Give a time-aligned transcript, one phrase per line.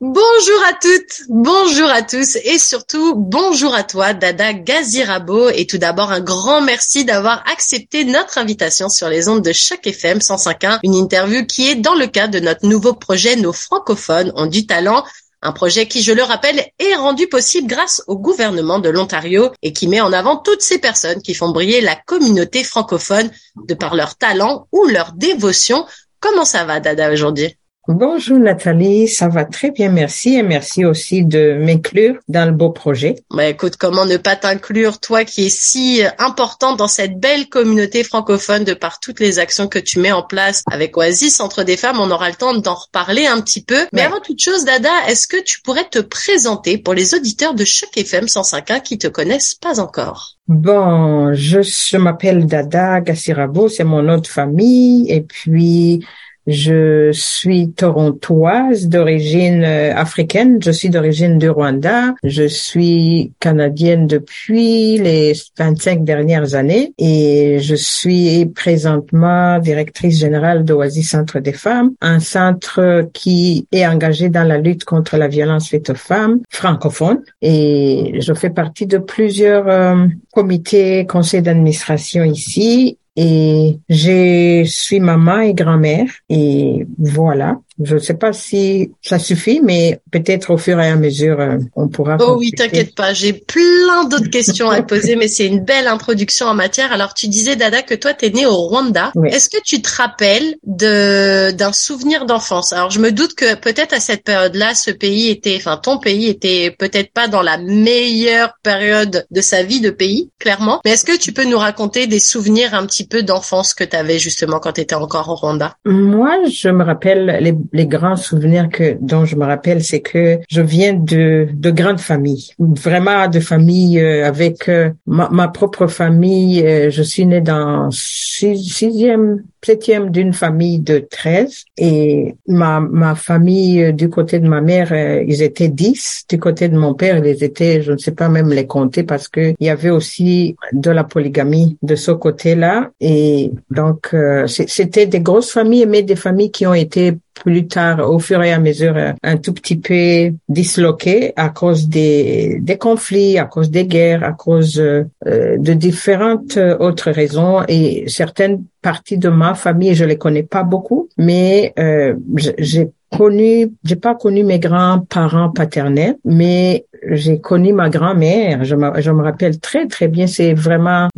[0.00, 5.78] Bonjour à toutes, bonjour à tous et surtout bonjour à toi Dada Gazirabo et tout
[5.78, 10.78] d'abord un grand merci d'avoir accepté notre invitation sur les ondes de Choc FM 105.1,
[10.84, 14.68] une interview qui est dans le cadre de notre nouveau projet Nos francophones ont du
[14.68, 15.04] talent
[15.42, 19.72] un projet qui, je le rappelle, est rendu possible grâce au gouvernement de l'Ontario et
[19.72, 23.32] qui met en avant toutes ces personnes qui font briller la communauté francophone
[23.66, 25.86] de par leur talent ou leur dévotion.
[26.20, 27.56] Comment ça va, Dada, aujourd'hui?
[27.88, 32.68] Bonjour Nathalie, ça va très bien, merci et merci aussi de m'inclure dans le beau
[32.68, 33.16] projet.
[33.30, 38.04] Bah écoute, comment ne pas t'inclure, toi qui es si important dans cette belle communauté
[38.04, 41.78] francophone de par toutes les actions que tu mets en place avec Oasis Centre des
[41.78, 43.86] Femmes, on aura le temps d'en reparler un petit peu.
[43.94, 47.64] Mais avant toute chose, Dada, est-ce que tu pourrais te présenter pour les auditeurs de
[47.64, 50.34] Choc FM 105.1 qui te connaissent pas encore?
[50.46, 56.04] Bon, je, je m'appelle Dada Gassirabo, c'est mon nom de famille et puis
[56.48, 60.58] je suis torontoise d'origine euh, africaine.
[60.62, 62.14] Je suis d'origine du Rwanda.
[62.24, 71.10] Je suis canadienne depuis les 25 dernières années et je suis présentement directrice générale d'Oasis
[71.10, 75.90] Centre des femmes, un centre qui est engagé dans la lutte contre la violence faite
[75.90, 83.80] aux femmes francophones et je fais partie de plusieurs euh, comités, conseils d'administration ici et
[83.88, 87.58] je suis maman et grand-mère et voilà.
[87.82, 91.58] Je ne sais pas si ça suffit, mais peut-être au fur et à mesure, euh,
[91.76, 92.16] on pourra.
[92.20, 96.46] Oh oui, t'inquiète pas, j'ai plein d'autres questions à poser, mais c'est une belle introduction
[96.46, 96.92] en matière.
[96.92, 99.12] Alors, tu disais, Dada, que toi, t'es né au Rwanda.
[99.26, 102.72] Est-ce que tu te rappelles de d'un souvenir d'enfance?
[102.72, 106.28] Alors, je me doute que peut-être à cette période-là, ce pays était, enfin, ton pays
[106.28, 110.80] était peut-être pas dans la meilleure période de sa vie de pays, clairement.
[110.84, 113.96] Mais est-ce que tu peux nous raconter des souvenirs un petit peu d'enfance que tu
[113.96, 115.76] avais justement quand tu étais encore au Rwanda?
[115.84, 120.38] Moi, je me rappelle les les grands souvenirs que dont je me rappelle, c'est que
[120.48, 125.86] je viens de de grandes familles, vraiment de familles euh, avec euh, ma, ma, propre
[125.86, 126.64] famille.
[126.64, 133.92] Euh, je suis née dans sixième, septième d'une famille de 13 et ma ma famille
[133.92, 134.92] du côté de ma mère,
[135.26, 136.24] ils étaient 10.
[136.28, 139.28] Du côté de mon père, ils étaient, je ne sais pas même les compter parce
[139.28, 144.14] que il y avait aussi de la polygamie de ce côté-là et donc
[144.46, 148.52] c'était des grosses familles mais des familles qui ont été plus tard, au fur et
[148.52, 153.86] à mesure, un tout petit peu disloqué à cause des, des conflits, à cause des
[153.86, 157.62] guerres, à cause euh, de différentes autres raisons.
[157.68, 162.14] Et certaines parties de ma famille, je les connais pas beaucoup, mais euh,
[162.58, 168.64] j'ai connu, j'ai pas connu mes grands-parents paternels, mais j'ai connu ma grand-mère.
[168.64, 170.26] Je me, je me rappelle très très bien.
[170.26, 171.08] C'est vraiment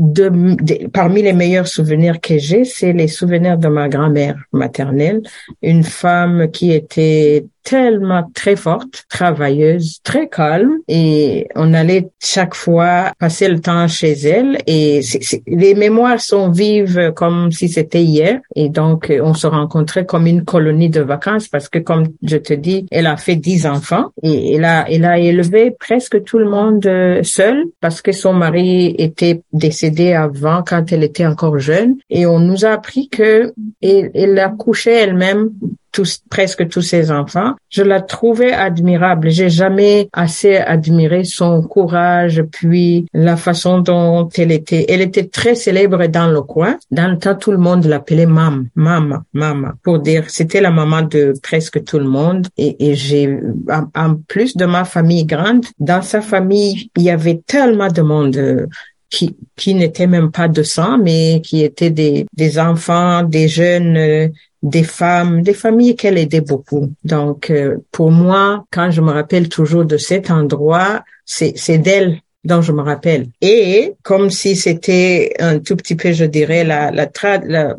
[0.92, 5.22] parmi les meilleurs souvenirs que j'ai, c'est les souvenirs de ma grand-mère maternelle,
[5.62, 10.78] une femme qui était tellement très forte, travailleuse, très calme.
[10.88, 14.59] Et on allait chaque fois passer le temps chez elle.
[14.66, 15.00] Et
[15.47, 18.41] les mémoires sont vives comme si c'était hier.
[18.56, 22.54] Et donc on se rencontrait comme une colonie de vacances parce que comme je te
[22.54, 24.06] dis, elle a fait dix enfants.
[24.22, 28.32] Et elle a, elle a élevé presque tout le monde euh, seule parce que son
[28.32, 31.97] mari était décédé avant quand elle était encore jeune.
[32.09, 35.50] Et on nous a appris que elle a couché elle-même
[36.30, 37.54] presque tous ses enfants.
[37.68, 39.30] Je la trouvais admirable.
[39.30, 44.86] J'ai jamais assez admiré son courage, puis la façon dont elle était.
[44.88, 46.76] Elle était très célèbre dans le coin.
[46.90, 51.02] Dans le temps, tout le monde l'appelait Mam, Mama, Mama, pour dire c'était la maman
[51.02, 52.46] de presque tout le monde.
[52.56, 53.38] Et, et j'ai,
[53.94, 58.36] en, plus de ma famille grande, dans sa famille, il y avait tellement de monde.
[58.36, 58.66] Euh,
[59.10, 63.96] qui, qui n'étaient même pas de sang, mais qui étaient des, des enfants, des jeunes
[63.96, 64.28] euh,
[64.62, 66.93] des femmes, des familles qu'elle aidait beaucoup.
[67.05, 72.62] Donc, euh, pour moi, quand je me rappelle toujours de cet endroit, c'est, d'elle dont
[72.62, 73.26] je me rappelle.
[73.43, 77.06] Et comme si c'était un tout petit peu, je dirais, la, la,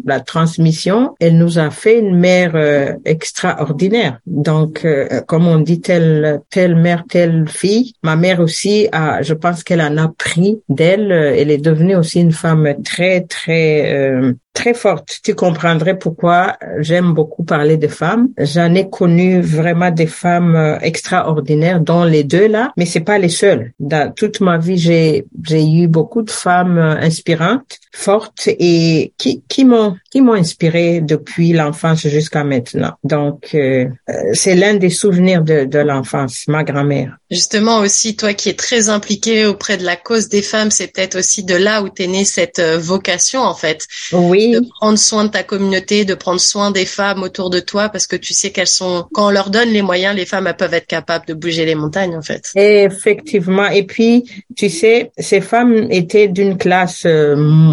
[0.05, 4.19] la, transmission, elle nous a fait une mère euh, extraordinaire.
[4.27, 7.93] Donc, euh, comme on dit, telle, telle mère, telle fille.
[8.03, 11.11] Ma mère aussi, a, je pense qu'elle en a pris d'elle.
[11.11, 15.19] Elle est devenue aussi une femme très, très très forte.
[15.23, 18.29] Tu comprendrais pourquoi j'aime beaucoup parler de femmes.
[18.37, 23.17] J'en ai connu vraiment des femmes euh, extraordinaires, dont les deux là, mais c'est pas
[23.17, 23.73] les seules.
[23.79, 29.43] Dans toute ma vie, j'ai j'ai eu beaucoup de femmes euh, inspirantes fortes et qui,
[29.47, 32.91] qui m'ont qui m'ont inspiré depuis l'enfance jusqu'à maintenant.
[33.03, 37.17] Donc, euh, euh, c'est l'un des souvenirs de, de l'enfance, ma grand-mère.
[37.29, 41.17] Justement aussi, toi qui es très impliqué auprès de la cause des femmes, c'est peut-être
[41.17, 43.87] aussi de là où t'es née cette euh, vocation en fait.
[44.11, 44.51] Oui.
[44.51, 48.07] De prendre soin de ta communauté, de prendre soin des femmes autour de toi, parce
[48.07, 50.73] que tu sais qu'elles sont, quand on leur donne les moyens, les femmes elles peuvent
[50.73, 52.51] être capables de bouger les montagnes en fait.
[52.55, 53.67] Effectivement.
[53.67, 54.25] Et puis,
[54.57, 57.05] tu sais, ces femmes étaient d'une classe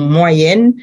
[0.08, 0.74] moyenne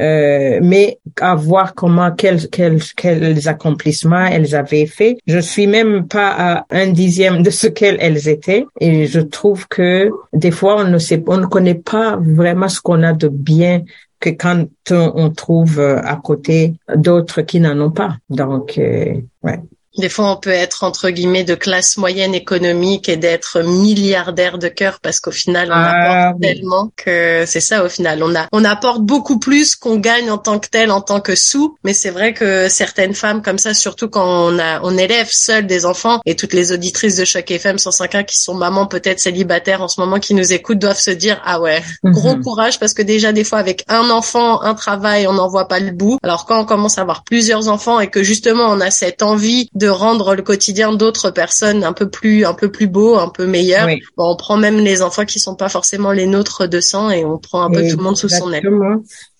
[0.00, 5.18] euh, mais à voir comment quels, quels, quels accomplissements elles avaient fait.
[5.26, 10.10] Je suis même pas à un dixième de ce qu'elles étaient et je trouve que
[10.32, 13.82] des fois on ne sait, on ne connaît pas vraiment ce qu'on a de bien
[14.18, 18.16] que quand on trouve euh, à côté d'autres qui n'en ont pas.
[18.30, 19.60] Donc, euh, ouais.
[19.96, 24.68] Des fois, on peut être entre guillemets de classe moyenne économique et d'être milliardaire de
[24.68, 27.84] cœur parce qu'au final, on ah, apporte tellement que c'est ça.
[27.84, 31.00] Au final, on a on apporte beaucoup plus qu'on gagne en tant que tel, en
[31.00, 31.76] tant que sous.
[31.84, 35.66] Mais c'est vrai que certaines femmes comme ça, surtout quand on a on élève seul
[35.66, 39.80] des enfants et toutes les auditrices de Choc FM 105.1 qui sont mamans peut-être célibataires
[39.80, 42.12] en ce moment qui nous écoutent doivent se dire ah ouais, mhm.
[42.12, 45.68] gros courage parce que déjà des fois avec un enfant, un travail, on n'en voit
[45.68, 46.18] pas le bout.
[46.24, 49.68] Alors quand on commence à avoir plusieurs enfants et que justement on a cette envie
[49.74, 53.28] de de rendre le quotidien d'autres personnes un peu plus un peu plus beau, un
[53.28, 53.86] peu meilleur.
[54.16, 57.24] Bon, on prend même les enfants qui sont pas forcément les nôtres de sang et
[57.24, 58.68] on prend un peu tout le monde sous son aile.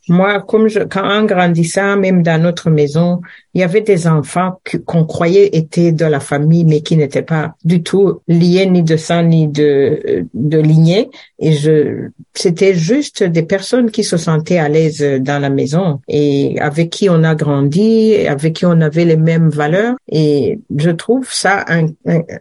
[0.09, 3.23] Moi, comme je, quand en grandissant, même dans notre maison,
[3.55, 7.55] il y avait des enfants qu'on croyait étaient de la famille, mais qui n'étaient pas
[7.65, 11.09] du tout liés ni de sang ni de, de lignée.
[11.39, 16.59] Et je, c'était juste des personnes qui se sentaient à l'aise dans la maison et
[16.61, 19.95] avec qui on a grandi, avec qui on avait les mêmes valeurs.
[20.09, 21.65] Et je trouve ça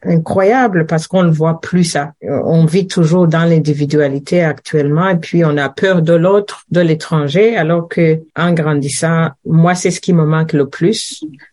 [0.03, 2.13] incroyable parce qu'on ne voit plus ça.
[2.23, 7.55] On vit toujours dans l'individualité actuellement et puis on a peur de l'autre, de l'étranger,
[7.55, 11.02] alors que en grandissant, moi, c'est ce qui me manque le plus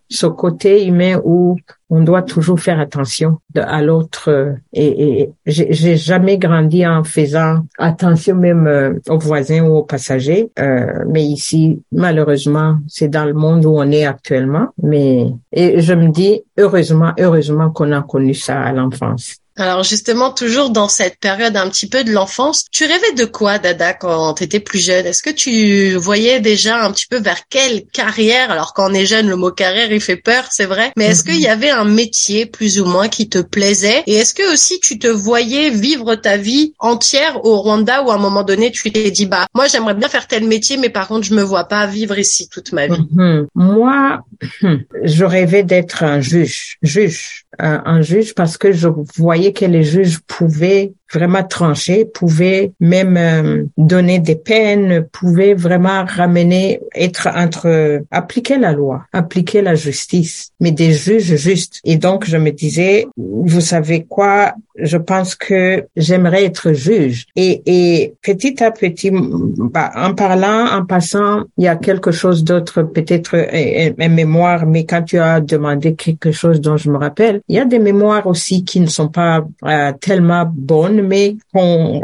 [0.09, 1.57] ce côté humain où
[1.89, 8.37] on doit toujours faire attention à l'autre et, et j'ai jamais grandi en faisant attention
[8.37, 13.65] même euh, aux voisins ou aux passagers euh, mais ici malheureusement c'est dans le monde
[13.67, 18.61] où on est actuellement mais et je me dis heureusement heureusement qu'on a connu ça
[18.61, 23.13] à l'enfance alors justement, toujours dans cette période un petit peu de l'enfance, tu rêvais
[23.17, 25.07] de quoi, Dada, quand tu étais plus jeune?
[25.07, 28.51] Est-ce que tu voyais déjà un petit peu vers quelle carrière?
[28.51, 30.93] Alors quand on est jeune, le mot carrière, il fait peur, c'est vrai.
[30.97, 31.53] Mais est-ce qu'il y mhm.
[31.53, 34.03] avait un métier plus ou moins qui te plaisait?
[34.07, 38.15] Et est-ce que aussi tu te voyais vivre ta vie entière au Rwanda ou à
[38.15, 41.09] un moment donné, tu t'es dit, bah moi j'aimerais bien faire tel métier, mais par
[41.09, 43.03] contre je me vois pas vivre ici toute ma vie?
[43.13, 43.47] Mhm.
[43.55, 44.21] Moi,
[45.05, 50.21] je rêvais d'être un juge, juge, un juge parce que je voyais que les juges
[50.21, 58.59] pouvaient vraiment trancher, pouvaient même euh, donner des peines, pouvaient vraiment ramener, être entre appliquer
[58.59, 61.81] la loi, appliquer la justice, mais des juges justes.
[61.85, 67.27] Et donc je me disais, vous savez quoi, je pense que j'aimerais être juge.
[67.37, 72.45] Et, et petit à petit, bah, en parlant, en passant, il y a quelque chose
[72.45, 77.40] d'autre, peut-être une mémoire, mais quand tu as demandé quelque chose dont je me rappelle,
[77.49, 81.37] il y a des mémoires aussi qui ne sont pas euh, tellement bonnes mais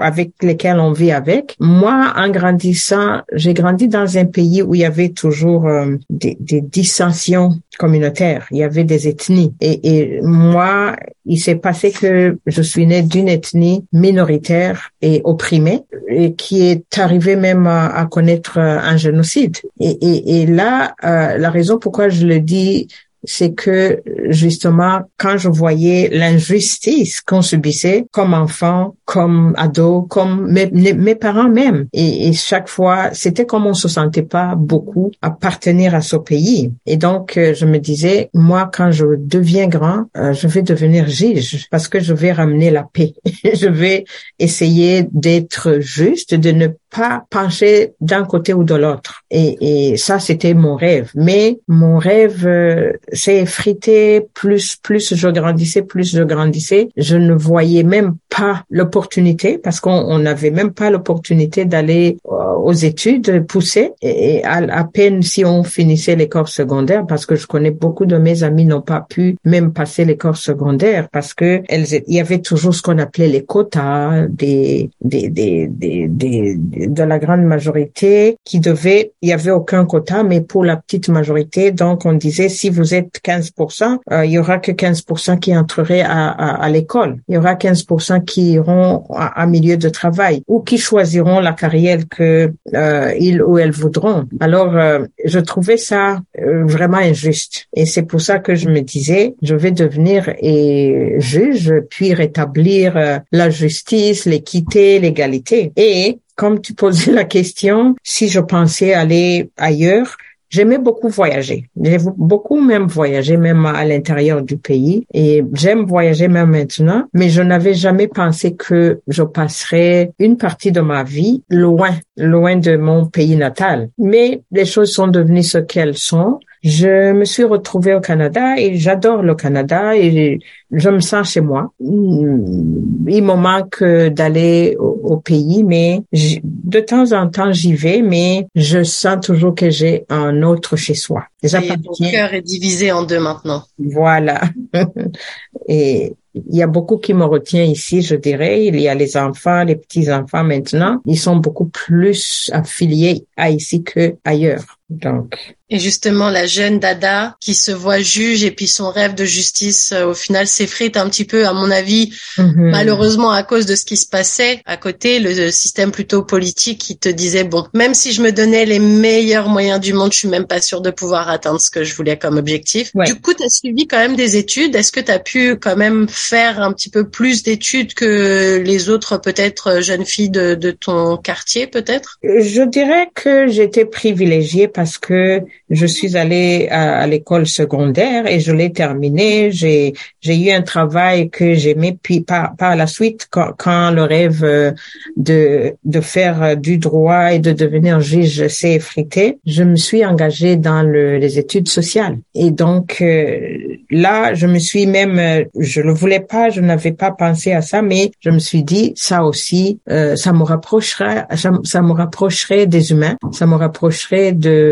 [0.00, 1.56] avec lesquels on vit avec.
[1.60, 6.36] Moi, en grandissant, j'ai grandi dans un pays où il y avait toujours euh, des,
[6.40, 8.46] des dissensions communautaires.
[8.50, 9.54] Il y avait des ethnies.
[9.60, 15.82] Et, et moi, il s'est passé que je suis née d'une ethnie minoritaire et opprimée
[16.08, 19.56] et qui est arrivée même à, connaître un génocide.
[19.80, 22.88] Et, et, et là, euh, la raison pourquoi je le dis,
[23.24, 31.14] c'est que justement, quand je voyais l'injustice qu'on subissait comme enfant, comme ado, comme mes,
[31.14, 36.00] parents même, et, et chaque fois, c'était comme on se sentait pas beaucoup appartenir à
[36.00, 36.72] ce pays.
[36.86, 41.08] Et donc, euh, je me disais, moi, quand je deviens grand, euh, je vais devenir
[41.08, 43.14] juge parce que je vais ramener la paix.
[43.44, 44.04] je vais
[44.38, 49.22] essayer d'être juste, de ne pas pencher d'un côté ou de l'autre.
[49.30, 51.10] Et, et ça, c'était mon rêve.
[51.14, 56.88] Mais mon rêve euh, s'est effrité plus, plus je grandissais, plus je grandissais.
[56.96, 62.72] Je ne voyais même pas l'opportunité parce qu'on n'avait même pas l'opportunité d'aller euh, aux
[62.72, 63.92] études poussées.
[64.02, 68.42] Et, à, peine si on finissait l'école secondaire, parce que je connais beaucoup de mes
[68.42, 72.74] amis n'ont pas pu même passer l'école secondaire parce que elles, il y avait toujours
[72.74, 76.56] ce qu'on appelait les quotas des, des, des, des, des
[76.88, 81.08] de la grande majorité qui devait, il y avait aucun quota, mais pour la petite
[81.08, 85.56] majorité, donc on disait si vous êtes 15%, euh, il y aura que 15% qui
[85.56, 87.18] entreraient à, à, l'école.
[87.28, 91.52] Il y aura 15% qui iront à, à, milieu de travail ou qui choisiront la
[91.52, 94.26] carrière que euh, ils ou elles voudront.
[94.40, 97.66] Alors, euh, je trouvais ça euh, vraiment injuste.
[97.74, 102.96] Et c'est pour ça que je me disais, je vais devenir et juge, puis rétablir
[102.96, 105.72] euh, la justice, l'équité, l'égalité.
[105.76, 110.16] Et comme tu posais la question, si je pensais aller ailleurs,
[110.48, 111.68] J'aimais beaucoup voyager.
[111.80, 115.04] J'ai beaucoup même voyagé, même à l'intérieur du pays.
[115.12, 120.70] Et j'aime voyager même maintenant, mais je n'avais jamais pensé que je passerais une partie
[120.70, 123.90] de ma vie loin, loin de mon pays natal.
[123.98, 126.38] Mais les choses sont devenues ce qu'elles sont.
[126.66, 130.40] Je me suis retrouvée au Canada et j'adore le Canada et
[130.72, 131.72] je me sens chez moi.
[131.78, 138.48] Mm, il me manque d'aller au, pays, mais de temps en temps j'y vais, mais
[138.56, 141.26] je sens toujours que j'ai un autre chez soi.
[141.44, 143.62] Mon cœur est divisé en deux maintenant.
[143.78, 144.40] Voilà.
[145.68, 148.66] et il y a beaucoup qui me retient ici, je dirais.
[148.66, 151.00] Il y a les enfants, les petits-enfants maintenant.
[151.06, 154.78] Ils sont beaucoup plus affiliés à ici que ailleurs.
[154.88, 155.56] Donc.
[155.68, 159.90] Et justement, la jeune Dada qui se voit juge et puis son rêve de justice,
[159.90, 162.70] euh, au final, s'effrite un petit peu, à mon avis, mhm.
[162.70, 166.96] malheureusement à cause de ce qui se passait à côté, le système plutôt politique qui
[166.96, 170.28] te disait, bon, même si je me donnais les meilleurs moyens du monde, je suis
[170.28, 172.92] même pas sûre de pouvoir atteindre ce que je voulais comme objectif.
[173.04, 174.76] Du coup, tu as suivi quand même des études.
[174.76, 178.88] Est-ce que tu as pu quand même faire un petit peu plus d'études que les
[178.88, 182.18] autres, peut-être, jeunes filles de, de ton quartier, peut-être?
[182.22, 188.52] Je dirais que j'étais privilégiée parce que je suis allée à, l'école secondaire et je
[188.52, 189.50] l'ai terminée.
[189.50, 191.96] J'ai j'ai eu un travail que j'aimais.
[192.00, 194.72] Puis par par la suite, quand, quand le rêve euh,
[195.16, 200.56] de de faire du droit et de devenir juge s'est effrité, je me suis engagée
[200.56, 202.18] dans le, les études sociales.
[202.34, 206.92] Et donc euh, là, je me suis même, euh, je le voulais pas, je n'avais
[206.92, 211.50] pas pensé à ça, mais je me suis dit ça aussi, ça me rapprocherait, ça,
[211.64, 214.65] ça me rapprocherait des humains, ça me rapprocherait de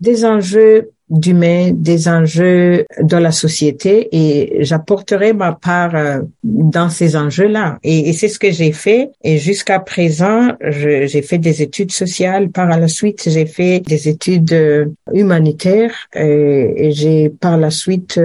[0.00, 7.16] des enjeux d'humain, des enjeux de la société et j'apporterai ma part euh, dans ces
[7.16, 7.78] enjeux-là.
[7.84, 9.10] Et, c'est ce que j'ai fait.
[9.22, 12.50] Et jusqu'à présent, j'ai fait des études sociales.
[12.50, 18.20] Par la suite, j'ai fait des études euh, humanitaires euh, et, j'ai par la suite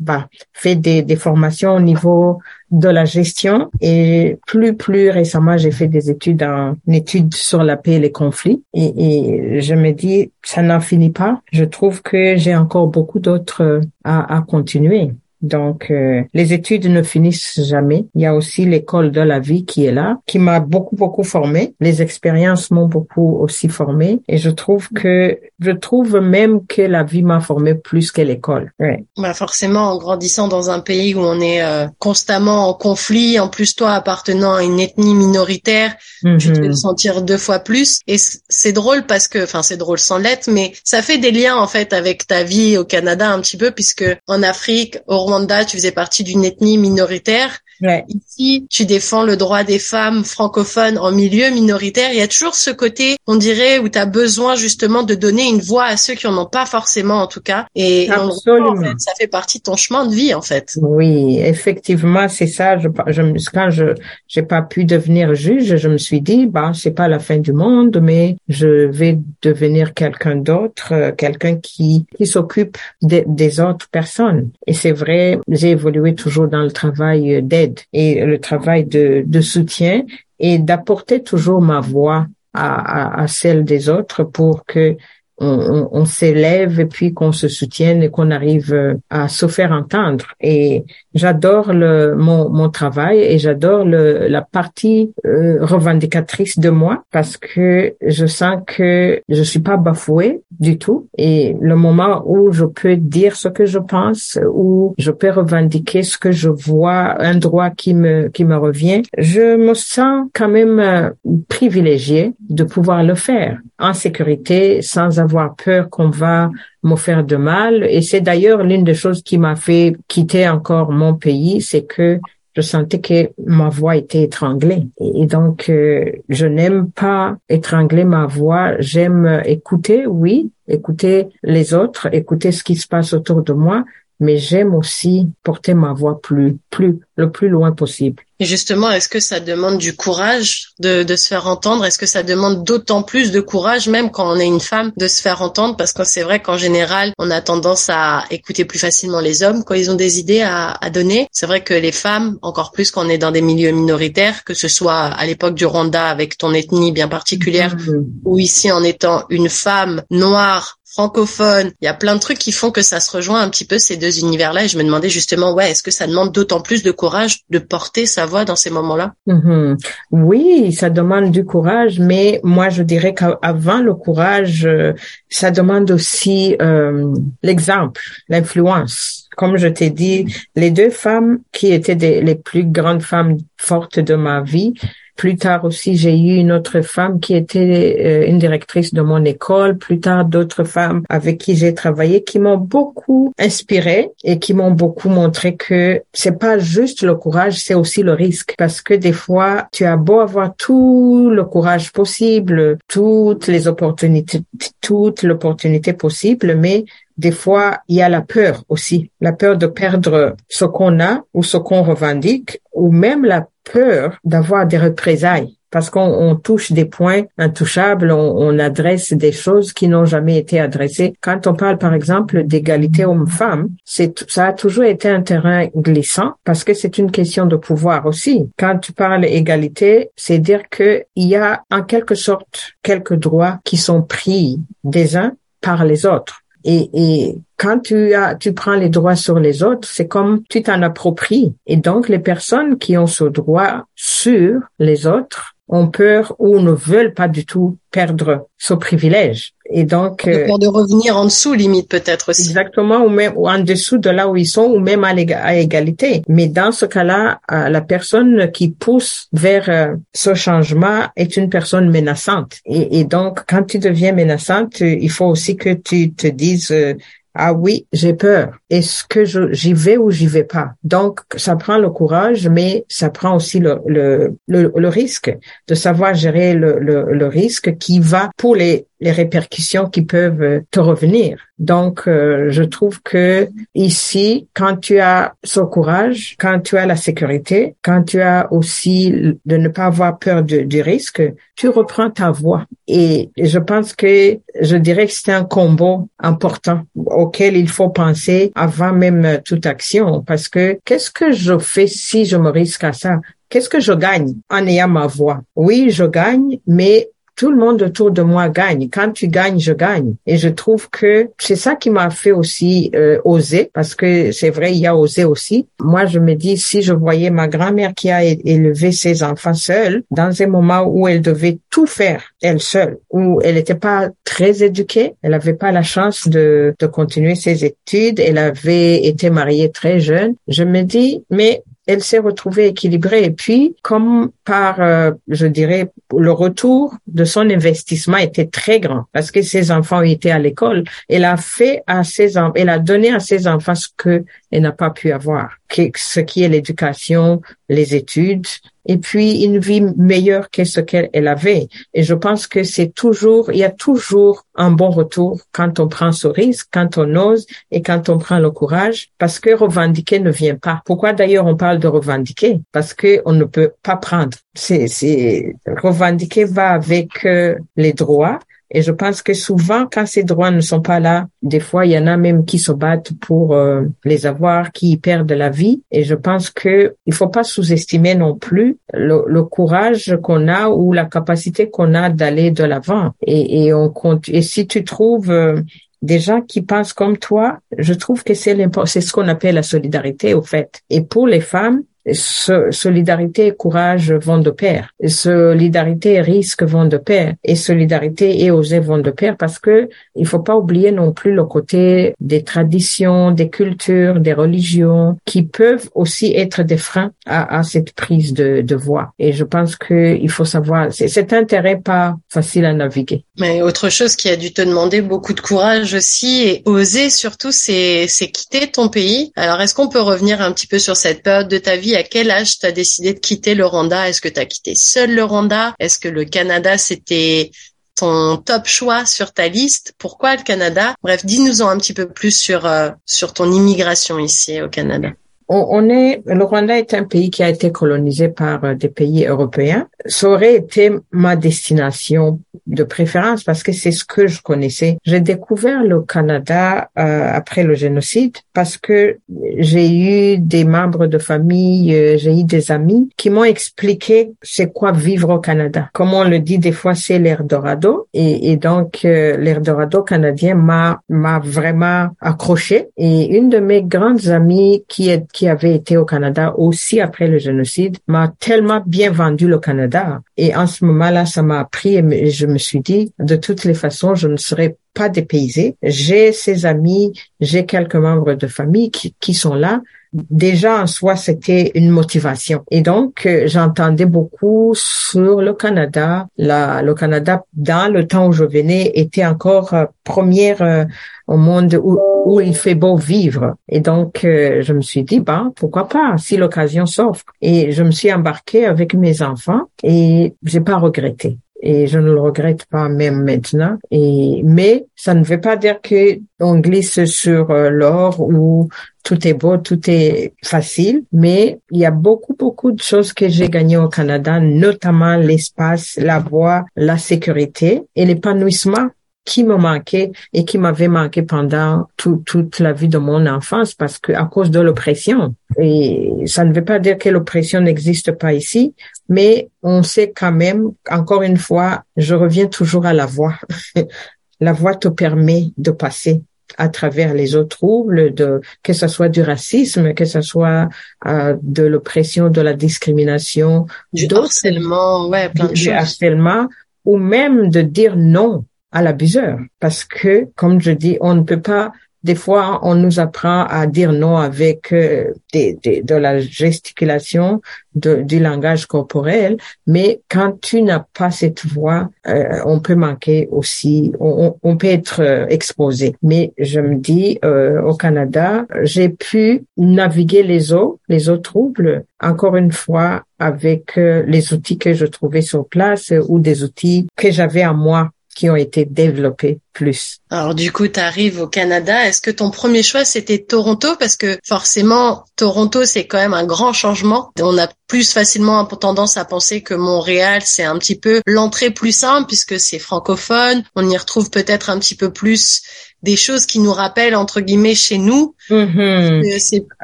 [0.00, 2.38] bah, fait des, des formations au niveau
[2.72, 3.70] de la gestion.
[3.80, 8.12] Et plus plus récemment j'ai fait des études en études sur la paix et les
[8.12, 8.64] conflits.
[8.74, 11.42] Et, et je me dis ça n'en finit pas.
[11.52, 15.12] Je trouve que j'ai encore beaucoup d'autres à, à continuer
[15.42, 18.06] donc, euh, les études ne finissent jamais.
[18.14, 21.24] Il y a aussi l'école de la vie qui est là, qui m'a beaucoup, beaucoup
[21.24, 21.74] formé.
[21.80, 24.20] Les expériences m'ont beaucoup aussi formé.
[24.28, 28.72] Et je trouve que, je trouve même que la vie m'a formé plus que l'école.
[28.78, 29.04] Ouais.
[29.16, 33.48] Bah forcément, en grandissant dans un pays où on est euh, constamment en conflit, en
[33.48, 35.96] plus toi appartenant à une ethnie minoritaire,
[36.38, 36.74] tu te mhm.
[36.74, 37.98] sentir deux fois plus.
[38.06, 38.16] Et
[38.48, 41.66] c'est drôle parce que, enfin c'est drôle sans l'être, mais ça fait des liens en
[41.66, 45.31] fait avec ta vie au Canada un petit peu, puisque en Afrique, au
[45.66, 47.60] tu faisais partie d'une ethnie minoritaire.
[48.08, 52.10] Ici, tu défends le droit des femmes francophones en milieu minoritaire.
[52.12, 55.48] Il y a toujours ce côté, on dirait, où tu as besoin justement de donner
[55.48, 57.66] une voix à ceux qui en ont pas forcément, en tout cas.
[57.74, 58.74] Et Absolument.
[58.98, 60.78] ça fait partie de ton chemin de vie, en fait.
[60.80, 62.78] Oui, effectivement, c'est ça.
[62.78, 63.94] Je, je, quand je
[64.28, 67.52] j'ai pas pu devenir juge, je me suis dit, bah, c'est pas la fin du
[67.52, 74.50] monde, mais je vais devenir quelqu'un d'autre, euh, quelqu'un qui qui s'occupe des autres personnes.
[74.66, 79.40] Et c'est vrai, j'ai évolué toujours dans le travail d'aide et le travail de, de
[79.40, 80.02] soutien
[80.38, 84.96] et d'apporter toujours ma voix à, à, à, celle des autres pour que
[85.38, 89.72] on, on, s'élève et puis qu'on se soutienne et qu'on arrive euh, à se faire
[89.72, 90.26] entendre.
[90.40, 97.04] Et j'adore le mon, mon travail et j'adore le la partie euh, revendicatrice de moi
[97.10, 101.08] parce que je sens que je suis pas bafouée du tout.
[101.18, 106.02] Et le moment où je peux dire ce que je pense où je peux revendiquer
[106.02, 110.48] ce que je vois un droit qui me qui me revient je me sens quand
[110.48, 111.10] même euh,
[111.48, 113.58] privilégiée de pouvoir le faire.
[113.78, 116.50] En sécurité sans avoir peur qu'on va
[116.82, 117.84] me faire de mal.
[117.88, 122.18] Et c'est d'ailleurs l'une des choses qui m'a fait quitter encore mon pays, c'est que
[122.54, 124.86] je sentais que ma voix était étranglée.
[125.00, 128.74] Et donc, euh, je n'aime pas étrangler ma voix.
[128.78, 133.84] J'aime écouter, oui, écouter les autres, écouter ce qui se passe autour de moi,
[134.22, 138.22] mais j'aime aussi porter ma voix plus, plus, le plus loin possible.
[138.38, 141.84] Et justement, est-ce que ça demande du courage de, de se faire entendre?
[141.84, 145.06] Est-ce que ça demande d'autant plus de courage, même quand on est une femme, de
[145.06, 145.76] se faire entendre?
[145.76, 149.62] Parce que c'est vrai qu'en général, on a tendance à écouter plus facilement les hommes
[149.64, 151.28] quand ils ont des idées à, à donner.
[151.30, 154.54] C'est vrai que les femmes, encore plus quand on est dans des milieux minoritaires, que
[154.54, 158.04] ce soit à l'époque du Rwanda avec ton ethnie bien particulière, mmh.
[158.24, 161.72] ou ici en étant une femme noire francophone.
[161.80, 163.78] Il y a plein de trucs qui font que ça se rejoint un petit peu
[163.78, 164.64] ces deux univers-là.
[164.64, 167.58] Et je me demandais justement, ouais, est-ce que ça demande d'autant plus de courage de
[167.58, 169.14] porter sa voix dans ces moments-là?
[169.26, 169.76] Mm-hmm.
[170.10, 174.92] Oui, ça demande du courage, mais moi je dirais qu'avant le courage, euh,
[175.30, 179.28] ça demande aussi euh, l'exemple, l'influence.
[179.36, 184.14] Comme je t'ai dit, les deux femmes qui étaient les plus grandes femmes fortes de
[184.14, 184.74] ma vie,
[185.16, 189.24] plus tard aussi, j'ai eu une autre femme qui était euh, une directrice de mon
[189.24, 189.76] école.
[189.76, 194.70] Plus tard, d'autres femmes avec qui j'ai travaillé qui m'ont beaucoup inspiré et qui m'ont
[194.70, 198.54] beaucoup montré que c'est pas juste le courage, c'est aussi le risque.
[198.58, 204.40] Parce que des fois, tu as beau avoir tout le courage possible, toutes les opportunités,
[204.80, 206.84] toute l'opportunité possible, mais
[207.22, 211.22] des fois, il y a la peur aussi, la peur de perdre ce qu'on a
[211.32, 216.84] ou ce qu'on revendique, ou même la peur d'avoir des représailles parce qu'on touche des
[216.84, 221.14] points intouchables, on, adresse des choses qui n'ont jamais été adressées.
[221.22, 226.62] Quand on parle, par exemple, d'égalité homme-femme, ça a toujours été un terrain glissant parce
[226.62, 228.50] que c'est une question de pouvoir aussi.
[228.58, 233.58] Quand tu parles égalité, c'est dire que il y a en quelque sorte quelques droits
[233.64, 236.41] qui sont pris des uns par les autres.
[236.64, 240.62] Et, et quand tu as, tu prends les droits sur les autres, c'est comme tu
[240.62, 241.54] t'en appropries.
[241.66, 246.72] Et donc, les personnes qui ont ce droit sur les autres ont peur ou ne
[246.72, 249.52] veulent pas du tout perdre ce privilège.
[249.70, 252.42] Et donc, de peur de revenir en dessous, limite peut-être aussi.
[252.42, 256.22] Exactement, ou même ou en dessous de là où ils sont, ou même à, égalité.
[256.28, 261.48] Mais dans ce cas-là, euh, la personne qui pousse vers euh, ce changement est une
[261.48, 262.58] personne menaçante.
[262.66, 266.94] Et, et, donc, quand tu deviens menaçante, il faut aussi que tu te dises euh,
[267.34, 268.58] ah oui, j'ai peur.
[268.68, 270.72] Est-ce que j'y vais ou j'y vais pas?
[270.84, 275.34] Donc, ça prend le courage, mais ça prend aussi le, le, le, risque
[275.66, 280.62] de savoir gérer le, le, le risque qui va pour les les répercussions qui peuvent
[280.70, 281.36] te revenir.
[281.62, 286.96] Donc, euh, je trouve que ici, quand tu as ce courage, quand tu as la
[286.96, 289.12] sécurité, quand tu as aussi
[289.46, 291.22] de ne pas avoir peur du risque,
[291.54, 292.64] tu reprends ta voix.
[292.88, 298.50] Et je pense que je dirais que c'est un combo important auquel il faut penser
[298.56, 302.92] avant même toute action, parce que qu'est-ce que je fais si je me risque à
[302.92, 303.20] ça?
[303.48, 305.42] Qu'est-ce que je gagne en ayant ma voix?
[305.54, 308.88] Oui, je gagne, mais tout le monde autour de moi gagne.
[308.90, 310.14] Quand tu gagnes, je gagne.
[310.26, 314.50] Et je trouve que c'est ça qui m'a fait aussi euh, oser, parce que c'est
[314.50, 315.66] vrai, il y a osé aussi.
[315.80, 320.02] Moi, je me dis, si je voyais ma grand-mère qui a élevé ses enfants seule,
[320.10, 324.62] dans un moment où elle devait tout faire elle seule, où elle n'était pas très
[324.62, 329.70] éduquée, elle n'avait pas la chance de, de continuer ses études, elle avait été mariée
[329.70, 333.24] très jeune, je me dis, mais elle s'est retrouvée équilibrée.
[333.24, 339.04] Et puis, comme par, euh, je dirais, le retour de son investissement était très grand
[339.12, 340.84] parce que ses enfants étaient à l'école.
[341.08, 344.62] Elle a fait à ses enfants, elle a donné à ses enfants ce que elle
[344.62, 345.56] n'a pas pu avoir,
[345.96, 348.46] ce qui est l'éducation, les études,
[348.86, 351.68] et puis une vie meilleure que ce qu'elle avait.
[351.94, 355.88] Et je pense que c'est toujours, il y a toujours un bon retour quand on
[355.88, 360.18] prend ce risque, quand on ose et quand on prend le courage, parce que revendiquer
[360.20, 360.82] ne vient pas.
[360.84, 362.60] Pourquoi d'ailleurs on parle de revendiquer?
[362.72, 364.36] Parce que on ne peut pas prendre.
[364.54, 368.38] C'est, revendiquer va avec euh, les droits,
[368.74, 371.92] et je pense que souvent, quand ces droits ne sont pas là, des fois, il
[371.92, 375.82] y en a même qui se battent pour euh, les avoir, qui perdent la vie.
[375.90, 380.92] Et je pense que il faut pas sous-estimer non plus le, courage qu'on a ou
[380.92, 383.10] la capacité qu'on a d'aller de l'avant.
[383.20, 384.30] Et, et on compte.
[384.30, 385.60] Et si tu trouves euh,
[386.00, 388.56] des gens qui pensent comme toi, je trouve que c'est
[388.86, 390.80] c'est ce qu'on appelle la solidarité au fait.
[390.88, 394.90] Et pour les femmes, solidarité et courage vont de pair.
[395.06, 397.34] Solidarité et risque vont de pair.
[397.44, 401.32] Et solidarité et oser vont de pair parce que il faut pas oublier non plus
[401.32, 407.62] le côté des traditions, des cultures, des religions qui peuvent aussi être des freins à,
[407.62, 409.12] cette prise de, de voix.
[409.18, 413.24] Et je pense que il faut savoir, c'est un terrain pas facile à naviguer.
[413.38, 417.52] Mais autre chose qui a dû te demander beaucoup de courage aussi et oser surtout,
[417.52, 419.32] c'est quitter ton pays.
[419.36, 422.02] Alors est-ce qu'on peut revenir un petit peu sur cette période de ta vie à
[422.02, 424.08] quel âge tu as décidé de quitter le Rwanda?
[424.08, 425.74] Est-ce que tu as quitté seul le Rwanda?
[425.78, 427.50] Est-ce que le Canada, c'était
[427.96, 429.94] ton top choix sur ta liste?
[429.98, 430.94] Pourquoi le Canada?
[431.02, 432.68] Bref, dis-nous en un petit peu plus sur
[433.06, 435.10] sur ton immigration ici au Canada
[435.52, 439.26] on, est, le Rwanda est un pays qui a été colonisé par euh, des pays
[439.26, 439.88] européens.
[440.06, 444.98] Ça aurait été ma destination de préférence parce que c'est ce que je connaissais.
[445.04, 449.18] J'ai découvert le Canada euh, après le génocide parce que
[449.58, 454.72] j'ai eu des membres de famille, euh, j'ai eu des amis qui m'ont expliqué c'est
[454.72, 455.90] quoi vivre au Canada.
[455.92, 461.38] Comme on le dit des fois, c'est l'Eldorado et, et donc l'Eldorado canadien m'a m'a
[461.38, 462.88] vraiment accroché.
[462.96, 467.26] Et une de mes grandes amies qui est qui avait été au Canada aussi après
[467.26, 470.20] le génocide m'a tellement bien vendu le Canada.
[470.36, 473.74] Et en ce moment-là, ça m'a appris et je me suis dit, de toutes les
[473.74, 475.76] façons, je ne serai pas dépaysée.
[475.82, 479.80] J'ai ses amis, j'ai quelques membres de famille qui, qui sont là.
[480.12, 482.64] Déjà en soi c'était une motivation.
[482.70, 486.26] Et donc euh, j'entendais beaucoup sur le Canada.
[486.36, 490.84] La, le Canada dans le temps où je venais était encore euh, première euh,
[491.26, 493.54] au monde où, où, il fait beau vivre.
[493.70, 497.24] Et donc je me suis dit bah pourquoi pas si l'occasion s'offre.
[497.40, 502.12] Et je me suis embarquée avec mes enfants et j'ai pas regretté et je ne
[502.12, 503.78] le regrette pas même maintenant.
[503.90, 508.68] Et mais ça ne veut pas dire que on glisse sur euh, l'or ou
[509.04, 513.28] tout est beau, tout est facile, mais il y a beaucoup, beaucoup de choses que
[513.28, 518.88] j'ai gagnées au Canada, notamment l'espace, la voix, la sécurité et l'épanouissement
[519.24, 523.98] qui me manquait et qui m'avait manqué pendant toute la vie de mon enfance parce
[523.98, 525.34] que à cause de l'oppression.
[525.58, 528.74] Et ça ne veut pas dire que l'oppression n'existe pas ici,
[529.08, 533.38] mais on sait quand même, encore une fois, je reviens toujours à la voix.
[534.40, 536.22] la voix te permet de passer
[536.58, 540.68] à travers les autres troubles, de que ce soit du racisme, que ce soit
[541.06, 546.48] euh, de l'oppression, de la discrimination, du harcèlement, ouais, plein de du harcèlement,
[546.84, 549.38] ou même de dire non à l'abuseur.
[549.60, 553.66] Parce que, comme je dis, on ne peut pas des fois, on nous apprend à
[553.66, 557.40] dire non avec euh, des, de la gesticulation,
[557.74, 563.28] de, du langage corporel, mais quand tu n'as pas cette voix, euh, on peut manquer
[563.30, 565.94] aussi, on, on peut être euh, exposé.
[566.02, 572.36] Mais je me dis, au Canada, j'ai pu naviguer les eaux, les eaux troubles, encore
[572.36, 577.42] une fois, avec les outils que je trouvais sur place ou des outils que j'avais
[577.42, 579.98] à moi qui ont été développés plus.
[580.10, 581.86] Alors du coup, tu arrives au Canada.
[581.86, 583.76] Est-ce que ton premier choix c'était Toronto?
[583.78, 587.10] Parce que forcément Toronto c'est quand même un grand changement.
[587.20, 591.72] On a plus facilement tendance à penser que Montréal c'est un petit peu l'entrée plus
[591.72, 593.44] simple puisque c'est francophone.
[593.56, 595.42] On y retrouve peut-être un petit peu plus
[595.82, 598.14] des choses qui nous rappellent entre guillemets chez nous.
[598.30, 599.18] Mm-hmm.
[599.18, 599.46] C'est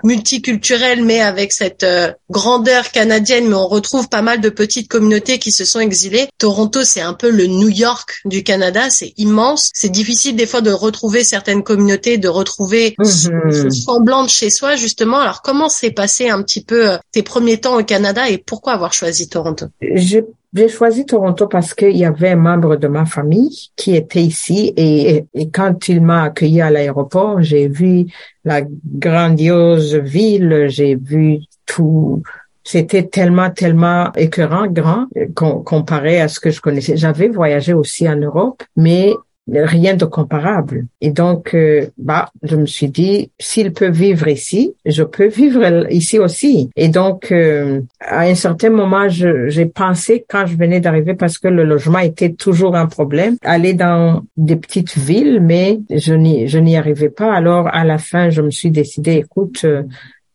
[0.04, 3.48] multiculturel, mais avec cette euh, grandeur canadienne.
[3.48, 6.28] Mais on retrouve pas mal de petites communautés qui se sont exilées.
[6.38, 8.90] Toronto, c'est un peu le New York du Canada.
[8.90, 9.70] C'est immense.
[9.74, 13.62] C'est difficile des fois de retrouver certaines communautés, de retrouver mm-hmm.
[13.62, 15.18] ce semblant de chez soi justement.
[15.18, 18.72] Alors comment s'est passé un petit peu euh, tes premiers temps au Canada et pourquoi
[18.72, 19.66] avoir choisi Toronto?
[19.80, 20.24] J'ai
[20.68, 25.26] choisi Toronto parce qu'il y avait un membre de ma famille qui était ici et,
[25.52, 28.06] quand il m'a accueilli à l'aéroport, j'ai vu
[28.44, 32.22] la grandiose ville, j'ai vu tout.
[32.64, 36.96] C'était tellement, tellement écœurant, grand, comparé à ce que je connaissais.
[36.96, 39.14] J'avais voyagé aussi en Europe, mais
[39.50, 40.86] rien de comparable.
[41.00, 45.90] Et donc, euh, bah, je me suis dit, s'il peut vivre ici, je peux vivre
[45.90, 46.70] ici aussi.
[46.76, 51.48] Et donc, euh, à un certain moment, j'ai pensé quand je venais d'arriver, parce que
[51.48, 56.58] le logement était toujours un problème, aller dans des petites villes, mais je n'y, je
[56.58, 57.32] n'y arrivais pas.
[57.32, 59.82] Alors, à la fin, je me suis décidé, écoute, euh,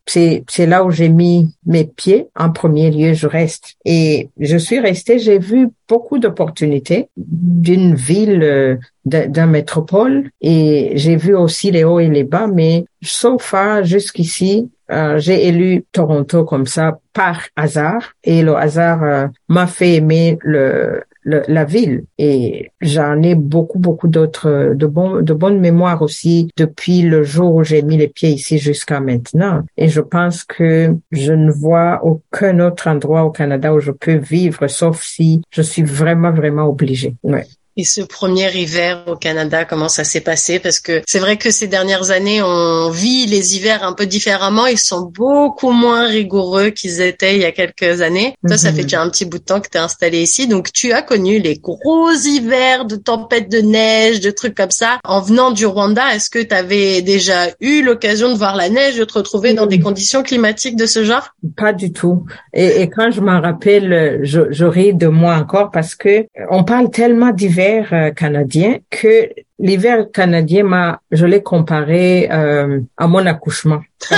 [0.05, 3.75] c'est c'est là où j'ai mis mes pieds en premier lieu je reste.
[3.85, 11.15] Et je suis restée j'ai vu beaucoup d'opportunités d'une ville euh, d'un métropole et j'ai
[11.15, 16.43] vu aussi les hauts et les bas mais sauf à jusqu'ici euh, j'ai élu Toronto
[16.43, 18.13] comme ça par hasard.
[18.23, 22.05] Et le hasard euh, m'a fait aimer le la ville.
[22.17, 27.55] Et j'en ai beaucoup, beaucoup d'autres, de, bons, de bonnes mémoires aussi depuis le jour
[27.55, 29.63] où j'ai mis les pieds ici jusqu'à maintenant.
[29.77, 34.15] Et je pense que je ne vois aucun autre endroit au Canada où je peux
[34.15, 37.15] vivre, sauf si je suis vraiment, vraiment obligée.
[37.23, 37.45] Ouais.
[37.75, 40.59] Et ce premier hiver au Canada, comment ça s'est passé?
[40.59, 44.67] Parce que c'est vrai que ces dernières années, on vit les hivers un peu différemment.
[44.67, 48.35] Ils sont beaucoup moins rigoureux qu'ils étaient il y a quelques années.
[48.47, 48.83] Toi, ça fait mhm.
[48.83, 50.47] déjà un petit bout de temps que tu es installé ici.
[50.47, 54.99] Donc, tu as connu les gros hivers de tempêtes de neige, de trucs comme ça.
[55.03, 58.97] En venant du Rwanda, est-ce que tu avais déjà eu l'occasion de voir la neige,
[58.97, 61.29] de te retrouver dans des conditions climatiques de ce genre?
[61.57, 62.23] Pas du tout.
[62.53, 66.63] Et, et quand je m'en rappelle, je, je ris de moi encore parce que on
[66.63, 73.25] parle tellement d'hiver euh, canadien que l'hiver canadien m'a, je l'ai comparé euh, à mon
[73.25, 73.81] accouchement.